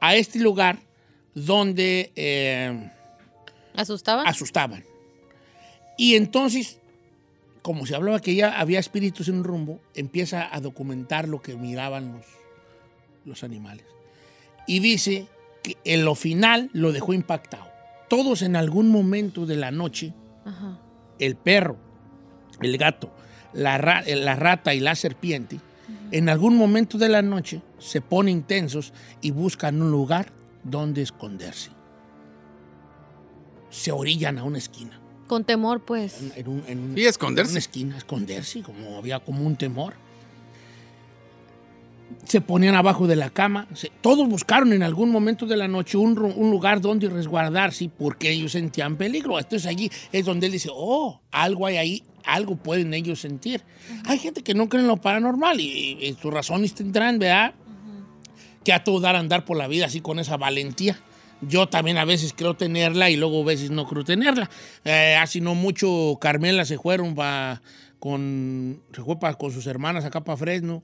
[0.00, 0.78] a este lugar
[1.46, 2.90] donde eh,
[3.74, 4.22] ¿Asustaba?
[4.24, 4.84] asustaban.
[5.96, 6.78] Y entonces,
[7.62, 11.56] como se hablaba que ya había espíritus en un rumbo, empieza a documentar lo que
[11.56, 12.24] miraban los,
[13.24, 13.84] los animales.
[14.66, 15.26] Y dice
[15.62, 17.68] que en lo final lo dejó impactado.
[18.08, 20.12] Todos en algún momento de la noche,
[20.44, 20.78] Ajá.
[21.18, 21.76] el perro,
[22.60, 23.12] el gato,
[23.52, 25.60] la, ra- la rata y la serpiente,
[26.12, 30.32] en algún momento de la noche se ponen tensos y buscan un lugar
[30.64, 31.70] donde esconderse.
[33.70, 35.00] Se orillan a una esquina.
[35.26, 36.20] Con temor, pues.
[36.36, 37.50] En un- en un- Sí, esconderse.
[37.50, 39.94] en una esquina, esconderse, como había como un temor.
[42.24, 43.68] Se ponían abajo de la cama.
[43.74, 48.30] se- todos buscaron en algún momento de la noche un, un lugar donde resguardarse porque
[48.32, 49.38] ellos sentían peligro.
[49.38, 53.62] Entonces allí es donde él dice, oh, algo hay ahí, algo pueden ellos sentir.
[54.06, 57.54] Hay gente que no cree en lo paranormal y, y sus razones tendrán, ¿verdad?
[58.64, 60.98] Que a todo dar andar por la vida así con esa valentía.
[61.42, 64.50] Yo también a veces creo tenerla y luego a veces no creo tenerla.
[64.84, 67.62] Eh, hace no mucho Carmela se fueron pa-
[67.98, 70.82] con, se fue pa- con sus hermanas acá para Fresno.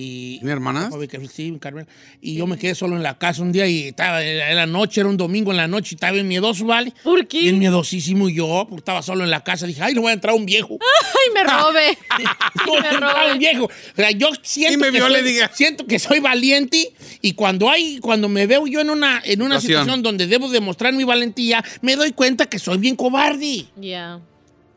[0.00, 0.94] Y, ¿Tiene hermanas?
[1.34, 1.88] Sí, Carmela.
[2.20, 5.00] Y yo me quedé solo en la casa un día y estaba en la noche,
[5.00, 6.92] era un domingo en la noche y estaba bien miedoso, ¿vale?
[7.02, 7.40] ¿Por qué?
[7.40, 9.66] Bien miedosísimo yo, porque estaba solo en la casa.
[9.66, 10.78] Dije, ay, no voy a entrar un viejo.
[10.80, 11.98] ¡Ay, me robe!
[12.66, 13.32] No, me robe.
[13.32, 13.64] un viejo.
[13.64, 15.50] O sea, yo siento, Y me que vio, soy, le diga.
[15.52, 19.56] siento que soy valiente y cuando hay, cuando me veo yo en una, en una
[19.60, 19.82] Situación.
[19.84, 24.20] situación donde debo demostrar mi valentía, me doy cuenta que soy bien cobarde, Ya.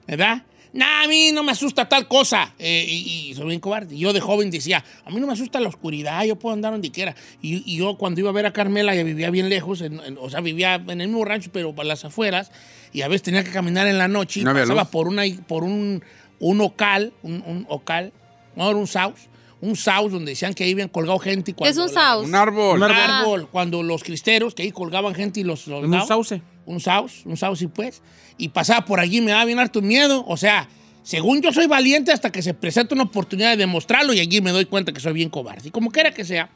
[0.08, 0.44] ¿verdad?
[0.74, 2.54] Nah, a mí no me asusta tal cosa.
[2.58, 3.98] Eh, y, y soy bien cobarde.
[3.98, 6.92] Yo de joven decía, a mí no me asusta la oscuridad, yo puedo andar donde
[6.92, 7.14] quiera.
[7.42, 10.18] Y, y yo cuando iba a ver a Carmela, ya vivía bien lejos, en- en-
[10.18, 12.52] o sea, vivía en el mismo rancho, pero para las afueras,
[12.94, 15.64] y a veces tenía que caminar en la noche y No pasaba por, una, por
[15.66, 16.04] un,
[16.40, 18.14] un ocal, un, un ocal,
[18.56, 19.28] no era un saus,
[19.60, 21.52] un saus donde decían que ahí habían colgado gente.
[21.52, 22.26] y ¿Qué es cuando un la- saus?
[22.28, 22.78] Un árbol.
[22.78, 26.42] Un árbol, cuando los cristeros, que ahí colgaban gente y los En un sauce.
[26.66, 28.02] Un saus, un saus y pues.
[28.38, 30.24] Y pasaba por allí, me daba bien harto miedo.
[30.28, 30.68] O sea,
[31.04, 34.52] según yo soy valiente hasta que se presenta una oportunidad de demostrarlo y allí me
[34.52, 35.70] doy cuenta que soy bien cobarde.
[35.70, 36.50] Y como quiera que sea,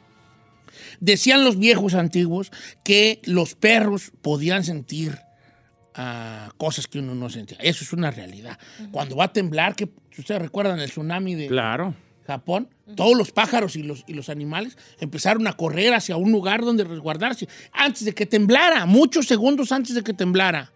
[1.00, 2.52] decían los viejos antiguos
[2.84, 5.18] que los perros podían sentir
[5.94, 7.58] ah, cosas que uno no sentía.
[7.60, 8.58] Eso es una realidad.
[8.92, 11.94] Cuando va a temblar, que ustedes recuerdan el tsunami de Claro.
[12.26, 16.62] Japón, todos los pájaros y los, y los animales empezaron a correr hacia un lugar
[16.62, 20.72] donde resguardarse antes de que temblara, muchos segundos antes de que temblara.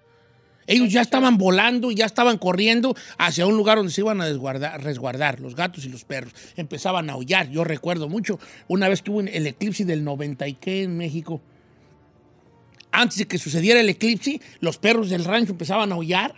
[0.67, 4.29] Ellos ya estaban volando y ya estaban corriendo hacia un lugar donde se iban a
[4.29, 6.33] desguardar- resguardar, los gatos y los perros.
[6.57, 7.49] Empezaban a aullar.
[7.51, 11.41] Yo recuerdo mucho una vez que hubo el eclipse del 90 y qué en México.
[12.93, 16.35] Antes de que sucediera el eclipse, los perros del rancho empezaban a aullar.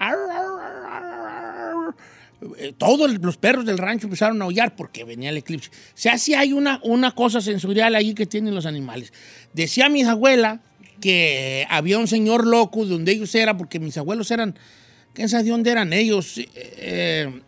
[2.58, 5.70] Eh, Todos los perros del rancho empezaron a aullar porque venía el eclipse.
[5.70, 9.12] O sea, sí hay una, una cosa sensorial ahí que tienen los animales.
[9.52, 10.60] Decía mi abuela
[11.00, 14.56] que había un señor loco de donde ellos eran, porque mis abuelos eran,
[15.14, 16.34] ¿quién sabe de dónde eran ellos?
[16.54, 17.40] Eh,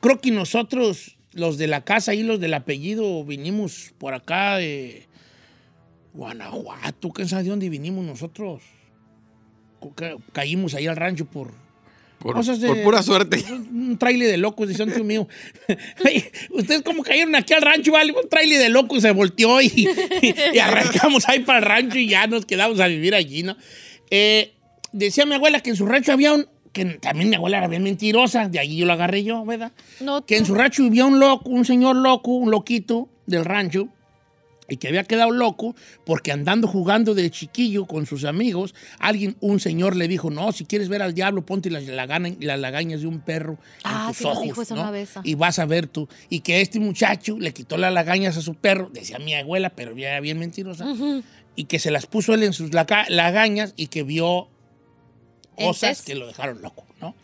[0.00, 5.06] creo que nosotros, los de la casa y los del apellido, vinimos por acá de
[6.12, 8.62] Guanajuato, ¿quién sabe de dónde vinimos nosotros?
[9.96, 11.63] ca- caímos ahí al rancho por...
[12.24, 13.44] Por, cosas de- por pura suerte.
[13.52, 15.28] Un trailer de locos, un tío mío.
[16.50, 19.86] Ustedes como cayeron aquí al rancho, vale, un trailer de locos se volteó y,
[20.52, 23.56] y arrancamos ahí para el rancho y ya nos quedamos a vivir allí, ¿no?
[24.10, 24.52] Eh,
[24.92, 27.82] decía mi abuela que en su rancho había un, que también mi abuela era bien
[27.82, 29.72] mentirosa, de allí yo lo agarré yo, ¿verdad?
[30.00, 33.88] No, Que en su rancho vivía un loco, un señor loco, un loquito del rancho,
[34.68, 35.74] y que había quedado loco
[36.06, 40.64] porque andando jugando de chiquillo con sus amigos, alguien, un señor le dijo, no, si
[40.64, 44.16] quieres ver al diablo, ponte las, lagana- las lagañas de un perro Ah, en tus
[44.18, 44.80] sí ojos, dijo eso ¿no?
[44.82, 45.10] una vez.
[45.22, 46.08] Y vas a ver tú.
[46.30, 49.94] Y que este muchacho le quitó las lagañas a su perro, decía mi abuela, pero
[49.96, 50.86] ya era bien mentirosa,
[51.56, 54.48] y que se las puso él en sus laga- lagañas y que vio
[55.56, 57.14] cosas que lo dejaron loco, ¿no?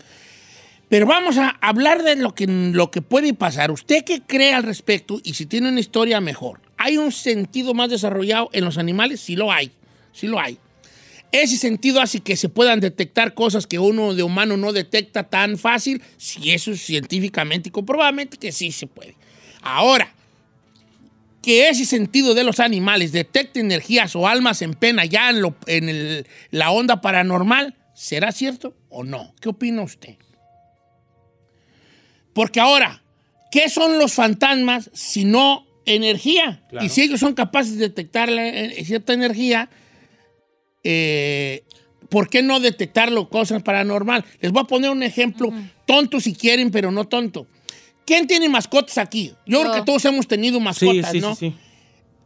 [0.89, 3.71] Pero vamos a hablar de lo que, lo que puede pasar.
[3.71, 5.21] ¿Usted qué cree al respecto?
[5.23, 6.61] Y si tiene una historia mejor.
[6.83, 9.21] ¿Hay un sentido más desarrollado en los animales?
[9.21, 9.71] Sí lo hay,
[10.15, 10.57] sí lo hay.
[11.31, 15.59] Ese sentido hace que se puedan detectar cosas que uno de humano no detecta tan
[15.59, 19.15] fácil, si eso es científicamente y comprobadamente que sí se puede.
[19.61, 20.11] Ahora,
[21.43, 26.71] que ese sentido de los animales detecte energías o almas en pena ya en, la
[26.71, 29.35] onda paranormal, ¿será cierto o no?
[29.43, 30.17] ¿Qué opina usted?
[32.33, 33.03] Porque ahora,
[33.53, 36.63] ¿qué son los fantasmas si no energía?
[36.69, 36.85] Claro.
[36.87, 39.69] Y si ellos son capaces de detectar la- eh, cierta energía,
[40.85, 41.65] eh,
[42.09, 44.25] ¿por qué no detectarlo cosas paranormal?
[44.41, 45.53] Les voy a poner un ejemplo
[45.87, 47.47] tonto si quieren, pero no tonto.
[48.07, 49.35] ¿Quién tiene mascotas aquí?
[49.47, 49.79] Yo creo Yo.
[49.81, 51.35] que todos hemos tenido Sí, mascotas, sí, ¿no?
[51.35, 51.57] sí, sí.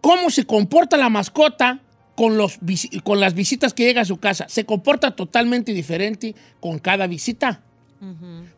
[0.00, 1.80] ¿Cómo se comporta la mascota
[2.14, 2.58] con, los,
[3.02, 4.46] con las visitas que llega a su casa?
[4.48, 7.62] Se comporta totalmente diferente con cada visita.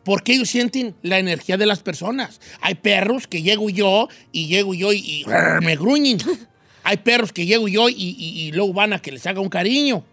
[0.03, 2.39] Porque ellos sienten la energía de las personas.
[2.61, 5.25] Hay perros que llego yo y llego yo y, y
[5.61, 6.17] me gruñen.
[6.83, 9.49] Hay perros que llego yo y, y- y luego van a que les haga un
[9.49, 10.05] cariño.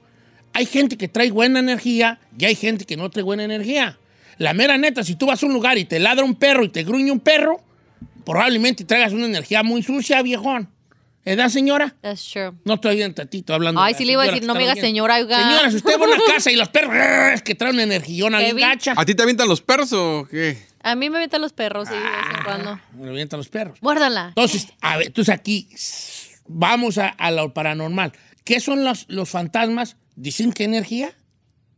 [0.53, 3.97] Hay gente que trae buena energía y hay gente que no trae buena energía.
[4.39, 6.69] La mera neta, si tú vas a un lugar y te ladra un perro y
[6.71, 7.61] te gruñe un perro,
[8.25, 10.69] probablemente traigas una energía muy sucia, viejón.
[11.25, 11.95] ¿Edad, señora?
[12.03, 12.53] That's true.
[12.65, 13.81] No estoy bien tantito hablando.
[13.81, 15.39] Ay, de la sí le iba a decir, no me diga señora, oiga.
[15.43, 16.95] Señora, si usted va a una casa y los perros
[17.35, 18.57] es que traen bien Kevin.
[18.59, 20.59] gacha, ¿A ti te avientan los perros o qué?
[20.83, 22.35] A mí me metan los perros, sí, de vez Ah.
[22.39, 22.81] en cuando.
[22.93, 23.79] me avientan los perros.
[23.81, 24.29] Muérdala.
[24.29, 25.69] Entonces, a ver, entonces aquí
[26.47, 28.13] vamos a, a lo paranormal.
[28.45, 29.97] ¿Qué son los, los fantasmas?
[30.17, 31.13] Dicen que energía.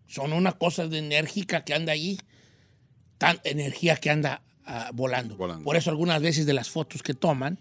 [0.08, 2.18] Son una cosa de enérgica que anda allí.
[3.18, 5.36] Tan energía que anda ah, volando.
[5.36, 5.62] Volando.
[5.64, 7.58] Por eso algunas veces de las fotos que toman,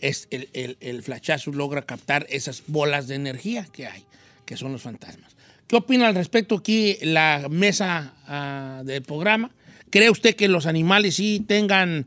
[0.00, 4.04] es el, el, el flashazo logra captar esas bolas de energía que hay,
[4.46, 5.36] que son los fantasmas.
[5.66, 9.50] ¿Qué opina al respecto aquí la mesa ah, del programa?
[9.90, 12.06] ¿Cree usted que los animales sí tengan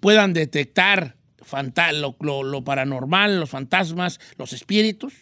[0.00, 1.16] puedan detectar
[1.92, 5.14] lo, lo- lo paranormal, los fantasmas, los espíritus.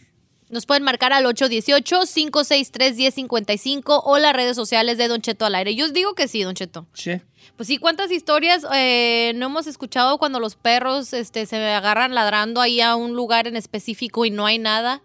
[0.50, 5.74] Nos pueden marcar al 818-563-1055 o las redes sociales de Don Cheto al aire.
[5.74, 6.86] Yo os digo que sí, Don Cheto.
[6.94, 7.12] Sí.
[7.56, 12.60] Pues sí, ¿cuántas historias eh, no hemos escuchado cuando los perros este, se agarran ladrando
[12.60, 15.02] ahí a un lugar en específico y no hay nada?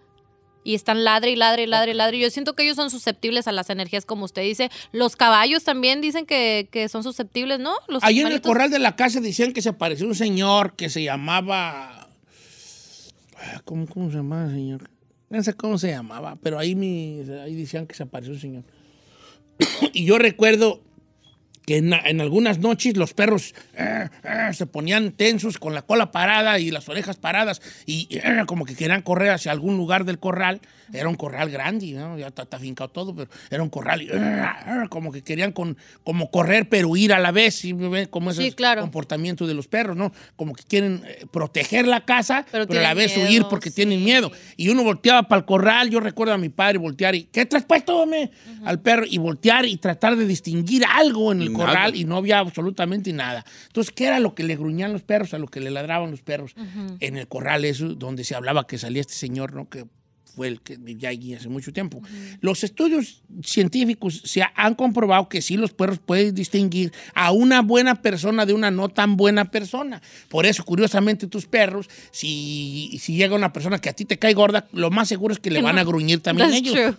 [0.63, 2.19] Y están ladre y ladre y ladre y ladre.
[2.19, 4.69] Yo siento que ellos son susceptibles a las energías, como usted dice.
[4.91, 7.73] Los caballos también dicen que, que son susceptibles, ¿no?
[7.87, 10.89] Los Ahí en el corral de la casa decían que se apareció un señor que
[10.89, 12.09] se llamaba.
[13.37, 14.89] Ah, ¿Cómo, cómo se llamaba el señor?
[15.29, 18.63] No sé cómo se llamaba, pero ahí, mi, ahí decían que se apareció un señor.
[19.93, 20.81] y yo recuerdo
[21.69, 26.57] que en, algunas noches los perros eh, eh, se ponían tensos con la cola parada
[26.57, 30.61] y las orejas paradas y eh, como que querían correr hacia algún lugar del corral.
[30.93, 32.17] Era un corral grande, ¿no?
[32.17, 34.45] ya está, está fincado todo, pero era un corral y eh,
[34.89, 38.07] como que querían con, como correr pero huir a la vez, ¿sí me ve?
[38.09, 38.81] como ese Sí, claro.
[38.81, 40.11] comportamiento de los perros, ¿no?
[40.35, 43.69] Como que quieren eh, proteger la casa, Pero pero, a la vez huir miedo, porque
[43.69, 43.75] sí.
[43.75, 44.31] tienen miedo.
[44.57, 47.65] Y uno volteaba para el corral, yo recuerdo a mi padre voltear y, ¿qué traes
[47.65, 48.31] puesto, hombre?
[48.65, 52.17] Al perro, y voltear y tratar de distinguir algo en el Y corral y no
[52.17, 53.45] había absolutamente nada.
[53.67, 56.21] Entonces, ¿qué era lo que le gruñían los perros, a lo que le ladraban los
[56.21, 56.55] perros?
[56.99, 59.69] En el corral eso, donde se hablaba que salía este señor, ¿no?
[59.69, 59.85] Que
[60.35, 62.01] fue el que vivía allí hace mucho tiempo.
[62.41, 67.61] Los estudios científicos se ha- han comprobado que sí los perros pueden distinguir a una
[67.61, 70.01] buena persona de una no tan buena persona.
[70.29, 74.33] Por eso, curiosamente, tus perros, si, si llega una persona que a ti te cae
[74.33, 76.73] gorda, lo más seguro es que le van a gruñir también That's ellos.
[76.73, 76.95] true.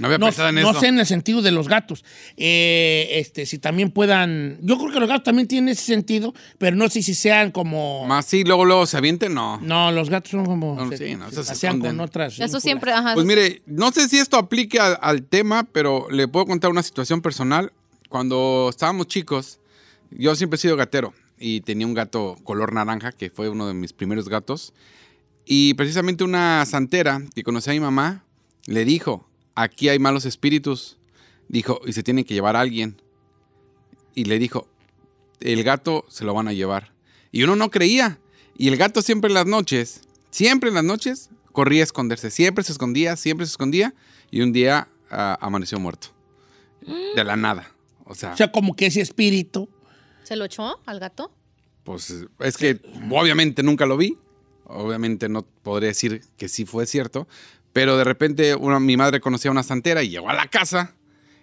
[0.00, 0.80] No había No, pensado en no eso.
[0.80, 2.04] sé en el sentido de los gatos.
[2.36, 4.58] Eh, este, si también puedan.
[4.62, 8.06] Yo creo que los gatos también tienen ese sentido, pero no sé si sean como.
[8.06, 9.60] Más sí, luego, luego se avienten, no.
[9.60, 10.74] No, los gatos son como.
[10.74, 12.40] No, se, sí, no, se se pasean con otras.
[12.40, 13.14] Eso siempre, ajá.
[13.14, 16.82] Pues mire, no sé si esto aplique al, al tema, pero le puedo contar una
[16.82, 17.72] situación personal.
[18.08, 19.60] Cuando estábamos chicos,
[20.10, 23.74] yo siempre he sido gatero y tenía un gato color naranja, que fue uno de
[23.74, 24.72] mis primeros gatos.
[25.46, 28.24] Y precisamente una santera que conocía a mi mamá
[28.66, 29.28] le dijo,
[29.62, 30.98] aquí hay malos espíritus.
[31.48, 33.00] Dijo, y se tienen que llevar a alguien.
[34.14, 34.68] Y le dijo,
[35.40, 36.92] el gato se lo van a llevar.
[37.32, 38.18] Y uno no creía.
[38.56, 42.30] Y el gato siempre en las noches, siempre en las noches, corría a esconderse.
[42.30, 43.94] Siempre se escondía, siempre se escondía.
[44.30, 46.08] Y un día ah, amaneció muerto.
[47.14, 47.72] De la nada.
[48.04, 49.68] O sea, O sea, como que ese espíritu.
[50.22, 51.32] ¿Se lo echó al gato?
[51.84, 54.16] pues es que obviamente nunca lo vi.
[54.64, 57.26] Obviamente no podría decir que sí fue cierto.
[57.72, 60.94] Pero de repente una- mi madre conocía a una santera y llegó a la casa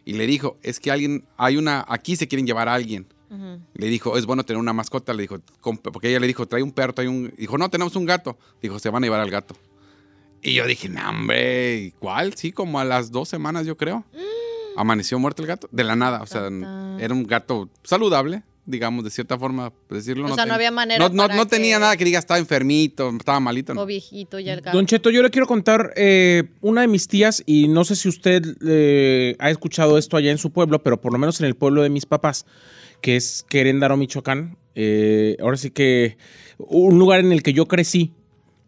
[0.06, 3.08] y le dijo, es que alguien, hay una, aquí se quieren llevar a alguien.
[3.74, 5.14] Le dijo, es bueno tener una mascota.
[5.14, 7.34] Le dijo, "Com- porque ella le dijo, trae un perro, trae un.
[7.38, 8.38] Dijo, no, tenemos un gato.
[8.62, 9.54] Dijo, se van a llevar al gato.
[10.42, 12.36] Y yo dije, no, hombre, ¿y ¿cuál?
[12.36, 14.06] Sí, como a las dos semanas, yo creo.
[14.78, 15.68] Amaneció muerto el gato.
[15.72, 16.22] De la nada.
[16.22, 16.98] O sea, Tata.
[17.02, 20.28] era un gato saludable, digamos, de cierta forma, decirlo.
[20.32, 22.38] O sea, no había manera No, no, para no tenía que- nada que diga estaba
[22.38, 23.74] enfermito, estaba malito.
[23.74, 23.82] no.
[23.82, 24.78] O viejito ya el gato.
[24.78, 28.08] Don Cheto, yo le quiero contar eh, una de mis tías, y no sé si
[28.10, 31.56] usted eh, ha escuchado esto allá en su pueblo, pero por lo menos en el
[31.56, 32.46] pueblo de mis papás,
[33.02, 34.58] que es Queréndaro, Michoacán.
[34.76, 36.18] eh, ahora sí que
[36.60, 38.14] un lugar en el que yo crecí.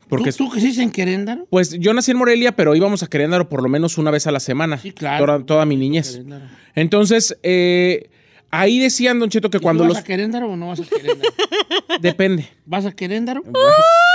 [0.08, 1.46] Porque ¿Tú, tú sí en Queréndaro?
[1.52, 4.32] Pues yo nací en Morelia, pero íbamos a Queréndaro por lo menos una vez a
[4.32, 4.80] la semana.
[4.80, 5.24] Sí, claro.
[5.26, 6.14] Toda, toda mi niñez.
[6.14, 6.46] Queréndaro.
[6.74, 8.10] Entonces, eh,
[8.52, 9.96] ahí decían, Don Cheto, que ¿Y cuando tú los...
[9.96, 11.32] ¿Vas a Queréndaro o no vas a Queréndaro?
[12.02, 12.48] Depende.
[12.66, 13.44] ¿Vas a Queréndaro?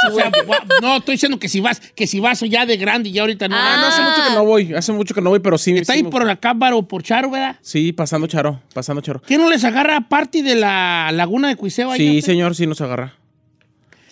[0.06, 3.08] O sea, va- no, estoy diciendo que si vas, que si vas ya de grande
[3.08, 3.56] y ya ahorita no.
[3.58, 5.70] Ah, no, hace mucho que no voy, hace mucho que no voy, pero sí.
[5.78, 7.56] Está sí ahí me- por acá, Baro, por Charo, ¿verdad?
[7.62, 9.22] Sí, pasando charo, pasando charo.
[9.22, 11.96] ¿Qué no les agarra parte de la laguna de Cuiseo allá?
[11.96, 13.14] Sí, señor, sí nos agarra.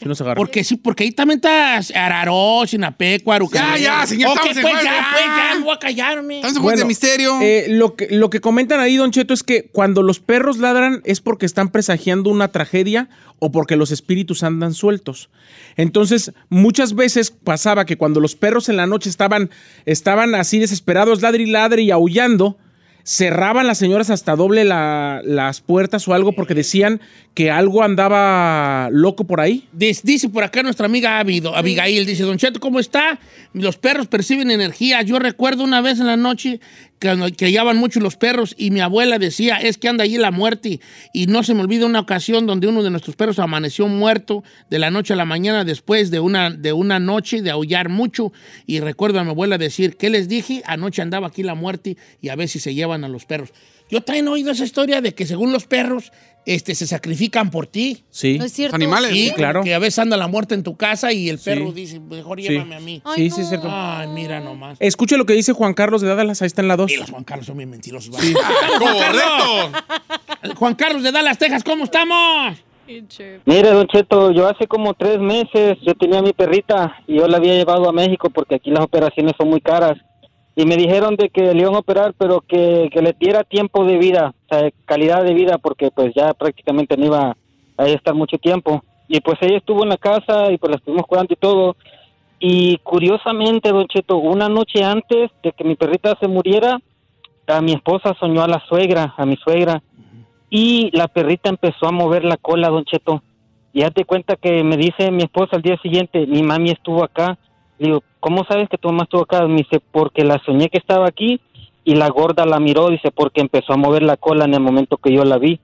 [0.02, 0.34] Sí nos agarra.
[0.36, 3.48] Porque sí, porque ahí también está Araró, Sinapecuaro.
[3.52, 5.08] Ya, ya, señor, Ok, pues ya, ya.
[5.12, 6.36] pues ya, no voy a callarme.
[6.36, 7.40] Estamos en juegos de misterio.
[7.40, 11.02] eh, lo, que, lo que comentan ahí, Don Cheto, es que cuando los perros ladran
[11.04, 15.30] es porque están presagiando una tragedia o porque los espíritus andan sueltos.
[15.76, 19.50] Entonces, muchas veces pasaba que cuando los perros en la noche estaban,
[19.86, 22.58] estaban así desesperados, ladre y ladre y aullando,
[23.04, 27.00] cerraban las señoras hasta doble la- las puertas o algo porque decían
[27.34, 29.68] que algo andaba loco por ahí.
[29.72, 33.18] Dice, dice por acá nuestra amiga Abido- Abigail, dice, Don Cheto, ¿cómo está?
[33.54, 35.02] Los perros perciben energía.
[35.02, 36.60] Yo recuerdo una vez en la noche
[37.08, 40.80] hallaban mucho los perros y mi abuela decía, es que anda allí la muerte.
[41.12, 44.78] Y no se me olvida una ocasión donde uno de nuestros perros amaneció muerto de
[44.78, 48.32] la noche a la mañana después de una, de una noche de aullar mucho.
[48.66, 50.62] Y recuerdo a mi abuela decir, ¿qué les dije?
[50.66, 53.52] Anoche andaba aquí la muerte y a ver si se llevan a los perros.
[53.90, 56.12] Yo también he oído esa historia de que según los perros
[56.46, 58.04] este, se sacrifican por ti.
[58.10, 58.38] Sí.
[58.38, 58.76] ¿No es cierto?
[58.76, 59.10] Animales.
[59.12, 59.62] Sí, Sí, claro.
[59.62, 61.44] Que a veces anda la muerte en tu casa y el Sí.
[61.50, 62.48] perro dice, mejor Sí.
[62.48, 63.00] llévame a mí.
[63.04, 63.48] Ay, sí, sí, es no.
[63.50, 63.68] cierto.
[63.70, 64.76] Ay, mira nomás.
[64.80, 66.90] Escuche lo que dice Juan Carlos de Dallas, ahí está en la 2.
[66.92, 68.10] Y los Juan Carlos son bien mentirosos.
[68.10, 68.32] ¿vale?
[68.80, 69.22] Juan Carlos.
[70.40, 70.54] Correcto.
[70.56, 72.56] Juan Carlos de Dallas, Texas, ¿cómo estamos?
[73.46, 77.28] Mire, Don Cheto, yo hace como tres meses yo tenía a mi perrita y yo
[77.28, 79.96] la había llevado a México porque aquí las operaciones son muy caras.
[80.54, 83.84] Y me dijeron de que le iban a operar, pero que, que le diera tiempo
[83.84, 87.36] de vida, o sea, calidad de vida, porque pues ya prácticamente no iba
[87.78, 88.84] a estar mucho tiempo.
[89.08, 91.76] Y pues ella estuvo en la casa y pues la estuvimos cuidando y todo.
[92.38, 96.78] Y curiosamente, Don Cheto, una noche antes de que mi perrita se muriera,
[97.46, 99.82] a mi esposa soñó a la suegra, a mi suegra
[100.54, 103.22] y la perrita empezó a mover la cola, Don Cheto.
[103.72, 107.38] Y hazte cuenta que me dice mi esposa al día siguiente, mi mami estuvo acá.
[107.78, 109.46] Le digo, ¿cómo sabes que tu mamá estuvo acá?
[109.46, 111.40] Me dice, porque la soñé que estaba aquí
[111.84, 114.96] y la gorda la miró, dice, porque empezó a mover la cola en el momento
[114.98, 115.58] que yo la vi.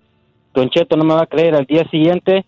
[0.54, 2.44] Don Cheto no me va a creer, al día siguiente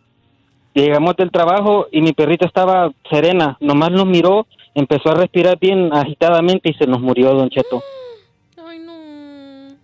[0.75, 5.93] llegamos del trabajo y mi perrita estaba serena, nomás nos miró, empezó a respirar bien
[5.93, 7.83] agitadamente y se nos murió, Don Cheto.
[8.65, 9.77] Ay, no.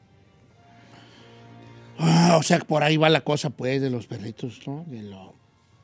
[1.98, 4.84] Ah, o sea, por ahí va la cosa, pues, de los perritos, ¿no?
[4.86, 5.35] De lo...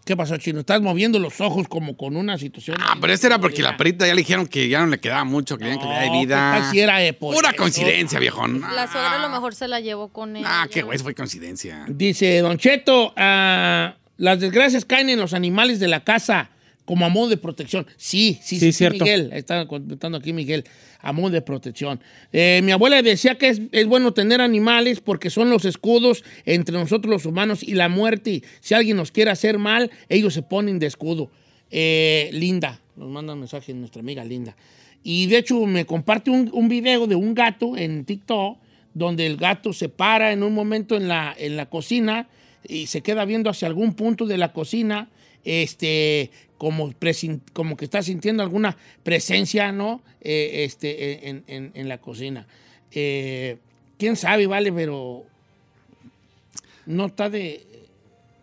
[0.04, 0.60] ¿Qué pasó, Chino?
[0.60, 2.76] Estás moviendo los ojos como con una situación...
[2.80, 5.22] Ah, pero ese era porque la perrita ya le dijeron que ya no le quedaba
[5.24, 6.70] mucho, que no, calidad de vida.
[6.72, 7.56] Si era eh, por Pura eso.
[7.56, 8.62] coincidencia, viejón.
[8.74, 10.44] La suegra a lo mejor se la llevó con él.
[10.44, 11.84] Ah, qué güey, eso fue coincidencia.
[11.88, 16.50] Dice Don Cheto, ah, las desgracias caen en los animales de la casa
[16.84, 17.86] como a modo de protección.
[17.96, 19.04] Sí, sí, sí, Sí, sí, cierto.
[19.04, 19.30] Miguel.
[19.32, 20.64] Está contestando aquí Miguel,
[21.00, 22.00] a modo de protección.
[22.32, 26.74] Eh, mi abuela decía que es, es bueno tener animales porque son los escudos entre
[26.74, 28.42] nosotros los humanos y la muerte.
[28.60, 31.30] Si alguien nos quiere hacer mal, ellos se ponen de escudo.
[31.70, 34.56] Eh, Linda, nos manda un mensaje nuestra amiga Linda.
[35.04, 38.58] Y de hecho me comparte un, un video de un gato en TikTok
[38.94, 42.28] donde el gato se para en un momento en la, en la cocina
[42.66, 45.08] y se queda viendo hacia algún punto de la cocina,
[45.44, 46.92] este, como,
[47.52, 50.02] como que está sintiendo alguna presencia, ¿no?
[50.20, 52.46] Eh, este, en, en- en la cocina.
[52.92, 53.58] Eh,
[53.98, 54.72] ¿Quién sabe, vale?
[54.72, 55.24] Pero
[56.86, 57.66] no está de...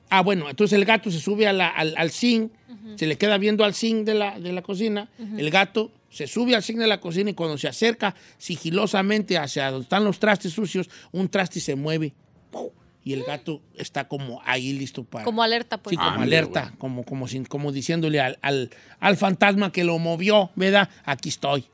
[0.10, 2.52] Ah, bueno, entonces el gato se sube a la- al, al zinc,
[2.96, 6.56] se le queda viendo al zinc de la, de la cocina, el gato Se sube
[6.56, 10.52] al zinc de la cocina y cuando se acerca sigilosamente hacia donde están los trastes
[10.54, 12.14] sucios, un traste se mueve.
[12.50, 12.70] ¡pum!
[13.10, 15.26] Y el gato está como ahí listo para...
[15.26, 15.96] Como alerta, pues.
[15.96, 20.52] Sí, como alerta, como, como, sin- como diciéndole al, al, al fantasma que lo movió,
[20.56, 20.88] ¿verdad?
[21.06, 21.66] Aquí estoy.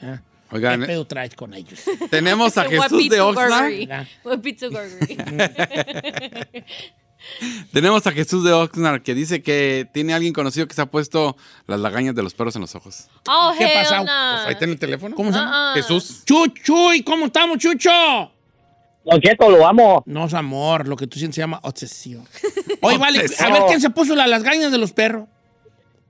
[0.00, 0.22] ¿Ah?
[0.50, 1.78] Oigan, ¿Qué pedo traes con ellos?
[2.08, 3.70] tenemos a Jesús de Oxnard.
[7.70, 11.36] Tenemos a Jesús de Oxnard que dice que tiene alguien conocido que se ha puesto
[11.66, 13.08] las lagañas de los perros en los ojos.
[13.28, 13.70] Oh, ¿Qué no.
[13.74, 13.92] Pues
[14.46, 15.14] ahí tiene el teléfono.
[15.14, 15.50] ¿Cómo se llama?
[15.52, 15.74] Ah, ah.
[15.76, 16.22] Jesús.
[16.24, 17.90] Chuchuy, ¿cómo estamos, Chucho?
[19.04, 20.02] Don Cheto, lo amo.
[20.06, 22.24] No es amor, lo que tú sientes se llama obsesión.
[22.82, 25.24] Oye, vale, a ver quién se puso la- las gañas de los perros.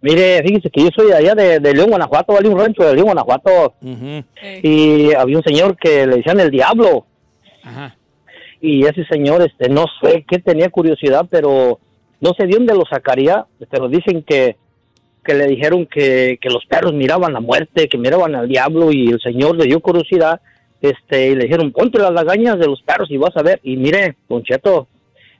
[0.00, 2.94] Mire, fíjese que yo soy de allá de, de León, Guanajuato, vale un rancho de
[2.94, 3.74] León, Guanajuato.
[4.62, 7.04] Y había un señor que le decían el diablo.
[7.64, 7.96] Ajá.
[8.60, 11.80] Y ese señor, este, no sé qué tenía curiosidad, pero
[12.20, 13.46] no sé de dónde lo sacaría.
[13.70, 14.56] Pero dicen que,
[15.24, 18.92] que le dijeron que, que los perros miraban la muerte, que miraban al diablo.
[18.92, 20.40] Y el señor le dio curiosidad.
[20.80, 23.60] Este, y le dijeron, ponte las lagañas de los perros y vas a ver.
[23.62, 24.88] Y mire, Don Cheto,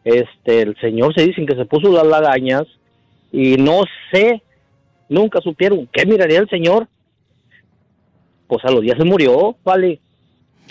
[0.04, 2.64] este, el señor se dicen que se puso las lagañas.
[3.30, 4.42] Y no sé,
[5.08, 6.88] nunca supieron qué miraría el señor.
[8.46, 10.00] Pues a los días se murió, vale.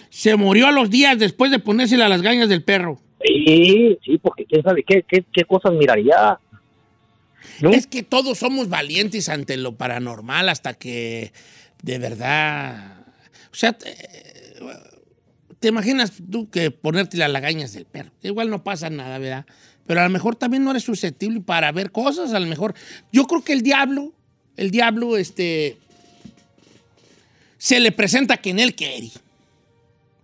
[0.09, 2.99] Se murió a los días después de ponérsela a las gañas del perro.
[3.24, 6.39] Sí, sí, porque quién sabe qué, qué, qué cosas miraría.
[7.61, 7.70] ¿No?
[7.70, 11.32] Es que todos somos valientes ante lo paranormal hasta que
[11.82, 12.97] de verdad.
[13.51, 13.78] O sea,
[15.60, 18.12] te, imaginas tú que ponerte las lagañas del perro.
[18.22, 19.45] Igual no pasa nada, ¿verdad?
[19.86, 22.34] Pero a lo mejor también no eres susceptible para ver cosas.
[22.34, 22.74] A lo mejor.
[23.12, 24.14] Yo creo que el diablo,
[24.55, 25.78] el diablo, este.
[27.58, 29.10] Se le presenta que en él quiere.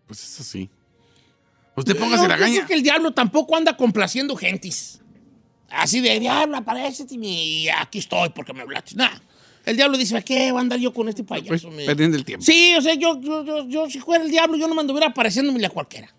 [0.05, 0.69] Pues eso sí.
[1.75, 2.55] Usted póngase No, la yo gaña.
[2.57, 4.99] creo que el diablo tampoco anda complaciendo gentis.
[5.69, 8.95] Así de, diablo, aparece y aquí estoy porque me hablaste.
[8.95, 9.09] Nah.
[9.65, 11.47] El diablo dice, ¿a qué voy a andar yo con este payaso?
[11.49, 12.45] Pues, me-?" perdiendo el tiempo.
[12.45, 15.07] Sí, o sea, yo, yo, yo, yo, si fuera el diablo, yo no me anduviera
[15.07, 16.13] apareciéndome a cualquiera.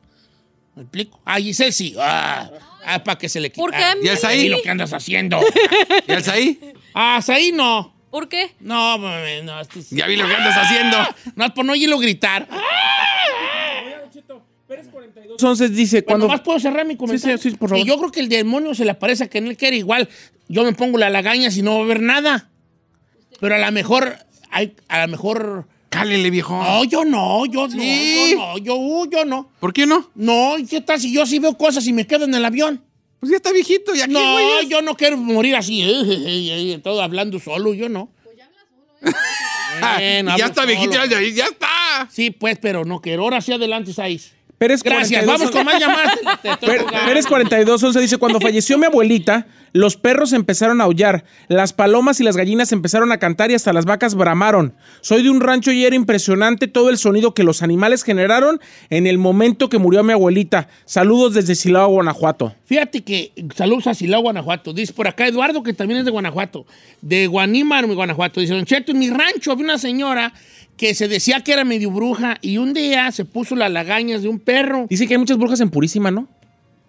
[0.74, 1.20] ¿Me explico?
[1.24, 1.94] Ah, Giselle sí.
[1.98, 2.50] Ah,
[2.84, 3.60] ah, para que se le quite.
[3.60, 3.76] ¿Por qué?
[3.82, 4.46] Ah, ¿Y el Saí?
[4.46, 5.40] y lo que andas haciendo.
[6.08, 6.60] ¿Y ahí?
[6.94, 7.94] ah, Saí no.
[8.10, 8.52] ¿Por qué?
[8.60, 9.60] No, mami, no.
[9.60, 9.96] este sí.
[9.96, 10.96] Ya vi lo que andas haciendo.
[11.36, 12.48] No, por no oírlo gritar.
[12.50, 12.62] Ah,
[15.30, 16.36] Entonces dice, Cuando cuando...
[16.38, 17.38] más puedo cerrar mi comentario.
[17.38, 17.84] sí, sí, por favor.
[17.84, 20.08] Que yo creo que el demonio se le aparece a que en él quiere igual.
[20.48, 22.50] Yo me pongo la lagaña si no va a ver nada.
[23.40, 24.16] Pero a lo mejor,
[24.50, 25.66] hay, a lo mejor.
[25.90, 26.56] Cálele, viejo.
[26.60, 28.34] No, yo no, yo Sí.
[28.36, 29.48] no, yo no, yo, uh, yo no.
[29.60, 30.10] ¿Por qué no?
[30.16, 32.82] No, ¿y ¿qué tal si yo sí veo cosas y me quedo en el avión?
[33.20, 33.94] Pues ya está viejito.
[33.94, 34.68] ¿Ya No, güey?
[34.68, 38.10] yo no quiero morir así, eh, eh, eh, todo hablando solo, yo no.
[39.82, 40.92] Ah, Bueno, y ya hablo está viejito.
[40.94, 41.06] solo.
[41.06, 42.08] Ya, ya está.
[42.10, 43.22] Sí, pues, pero no quiero.
[43.24, 44.32] Ahora sí adelante, Saiz.
[44.64, 46.18] Pérez Gracias, 42, vamos con más llamadas.
[46.60, 51.74] Pérez Pérez 42, 11 dice, cuando falleció mi abuelita, los perros empezaron a aullar, las
[51.74, 54.72] palomas y las gallinas empezaron a cantar y hasta las vacas bramaron.
[55.02, 58.58] Soy de un rancho y era impresionante todo el sonido que los animales generaron
[58.88, 60.68] en el momento que murió mi abuelita.
[60.86, 62.54] Saludos desde Silao, Guanajuato.
[62.64, 64.72] Fíjate que saludos a Silao, Guanajuato.
[64.72, 66.64] Dice por acá Eduardo, que también es de Guanajuato,
[67.02, 68.40] de Guanímar, Guanajuato.
[68.40, 70.32] Dice, Don Cheto, en mi rancho había una señora
[70.76, 74.28] que se decía que era medio bruja y un día se puso las lagañas de
[74.28, 76.28] un perro Dice que hay muchas brujas en Purísima, ¿no?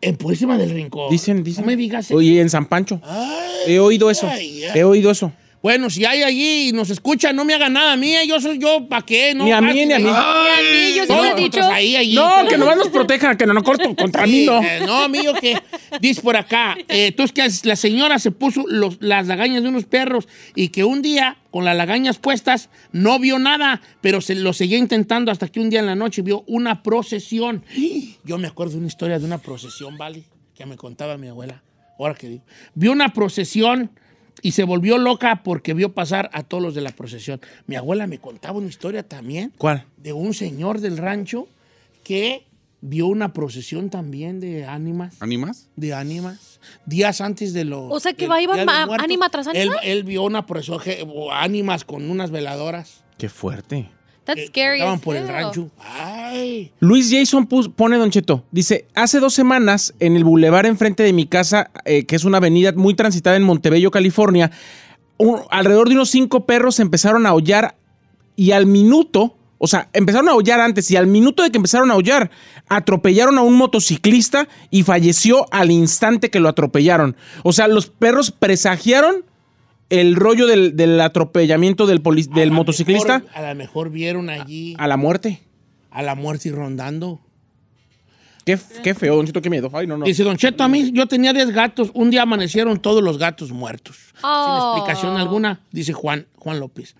[0.01, 1.09] en Purísima del Rincón.
[1.09, 1.63] Dicen, dicen.
[1.63, 2.15] No me digas eso.
[2.15, 3.01] Oye, en San Pancho.
[3.03, 4.27] Ay, He oído eso.
[4.29, 4.71] ay, ay.
[4.79, 5.31] He oído eso.
[5.65, 8.15] Bueno, si hay allí y nos escucha, no me haga nada a mí.
[8.15, 9.33] eh, Yo soy yo, ¿para qué?
[9.33, 10.03] No, Ni a mí, ni a mí.
[10.03, 10.13] Ni a
[10.61, 11.63] mí, yo No, he contra dicho.
[11.71, 12.13] ahí, allí.
[12.13, 14.61] No, que nomás nos protejan, que no nos corto contra mí, no.
[14.61, 15.57] eh, no, mío, que
[15.99, 19.85] dice por acá, eh, entonces que la señora se puso los- las lagañas de unos
[19.85, 24.53] perros y que un día, con las lagañas puestas, no vio nada, pero se lo
[24.53, 27.65] seguía intentando hasta que un día en la noche vio una procesión.
[28.23, 30.25] Yo me acuerdo de una historia de una procesión, ¿vale?
[30.53, 31.63] Que me contaba mi abuela.
[31.97, 32.43] Ahora que digo.
[32.75, 33.89] Vio una procesión
[34.41, 37.39] y se volvió loca porque vio pasar a todos los de la procesión.
[37.67, 39.85] Mi abuela me contaba una historia también ¿Cuál?
[39.97, 41.47] de un señor del rancho
[42.03, 42.45] que
[42.81, 45.69] vio una procesión también de ánimas, ¿Animas?
[45.75, 47.91] de ánimas, días antes de los...
[47.91, 49.03] O sea, que del va- iba Día de ma- Muertos.
[49.03, 49.77] ánima tras ánima.
[49.77, 50.79] él vio una procesión,
[51.31, 53.03] ánimas con unas veladoras.
[53.17, 53.89] Qué fuerte.
[54.25, 54.81] That's que scary.
[54.81, 55.31] As por el hell.
[55.31, 55.69] rancho.
[55.79, 56.71] Ay.
[56.79, 58.43] Luis Jason pus- pone Don Cheto.
[58.51, 62.37] Dice, hace dos semanas en el bulevar enfrente de mi casa, eh, que es una
[62.37, 64.51] avenida muy transitada en Montebello, California,
[65.17, 67.75] un- alrededor de unos cinco perros empezaron a aullar
[68.35, 71.89] y al minuto, o sea, empezaron a aullar antes y al minuto de que empezaron
[71.91, 72.31] a aullar,
[72.67, 77.15] atropellaron a un motociclista y falleció al instante que lo atropellaron.
[77.43, 79.23] O sea, los perros presagiaron
[79.89, 82.01] el rollo del, del atropellamiento del,
[82.33, 85.41] del la motociclista mejor- a lo mejor vieron allí a la muerte.
[85.91, 87.21] a la muerte y rondando.
[88.45, 89.71] Qué, qué feo, Don Cheto, qué miedo.
[89.73, 90.05] Ay, no, no.
[90.05, 93.51] Dice Don Cheto, a mí yo tenía 10 gatos, un día amanecieron todos los gatos
[93.51, 94.13] muertos.
[94.21, 94.75] Oh.
[94.75, 96.95] Sin explicación alguna, dice Juan, Juan López.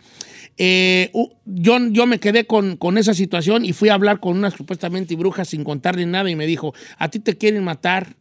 [0.58, 1.12] Eh,
[1.46, 5.16] yo, yo me quedé con, con esa situación y fui a hablar con unas supuestamente
[5.16, 8.16] brujas sin contarle nada y me dijo, a ti te quieren matar,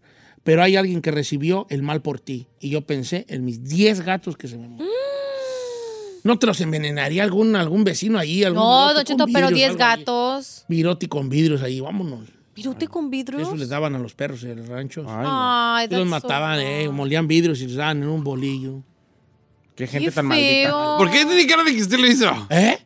[0.44, 2.46] pero hay alguien que recibió el mal por ti.
[2.60, 4.94] Y yo pensé en mis 10 gatos que se me murieron.
[6.22, 8.44] ¿No te los envenenaría algún, algún vecino ahí?
[8.44, 9.98] Algún No, Cheto, pero vidrios, 10 algo ahí?
[9.98, 10.64] gatos.
[10.68, 12.28] Virote con vidrios ahí, vámonos.
[12.54, 13.42] ¿Virote con vidrios?
[13.42, 15.04] Eso les daban a los perros en el rancho.
[15.08, 18.82] Ay, Y los so mataban, eh, molían vidrios y los daban en un bolillo.
[19.74, 20.96] Qué gente Qué tan maldita.
[20.96, 22.30] ¿Por qué tiene cara de que usted lo hizo?
[22.48, 22.78] ¿Eh?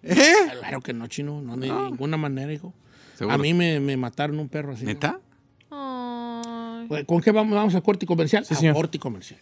[0.60, 2.72] Claro que no, chino, no, de ninguna manera, hijo.
[3.16, 3.34] ¿Seguro?
[3.34, 4.84] A mí me, me mataron un perro así.
[4.86, 5.20] ¿Neta?
[7.06, 7.54] ¿Con qué vamos?
[7.54, 8.44] ¿Vamos a corte y comercial?
[8.44, 9.40] Sí, corte y comercial.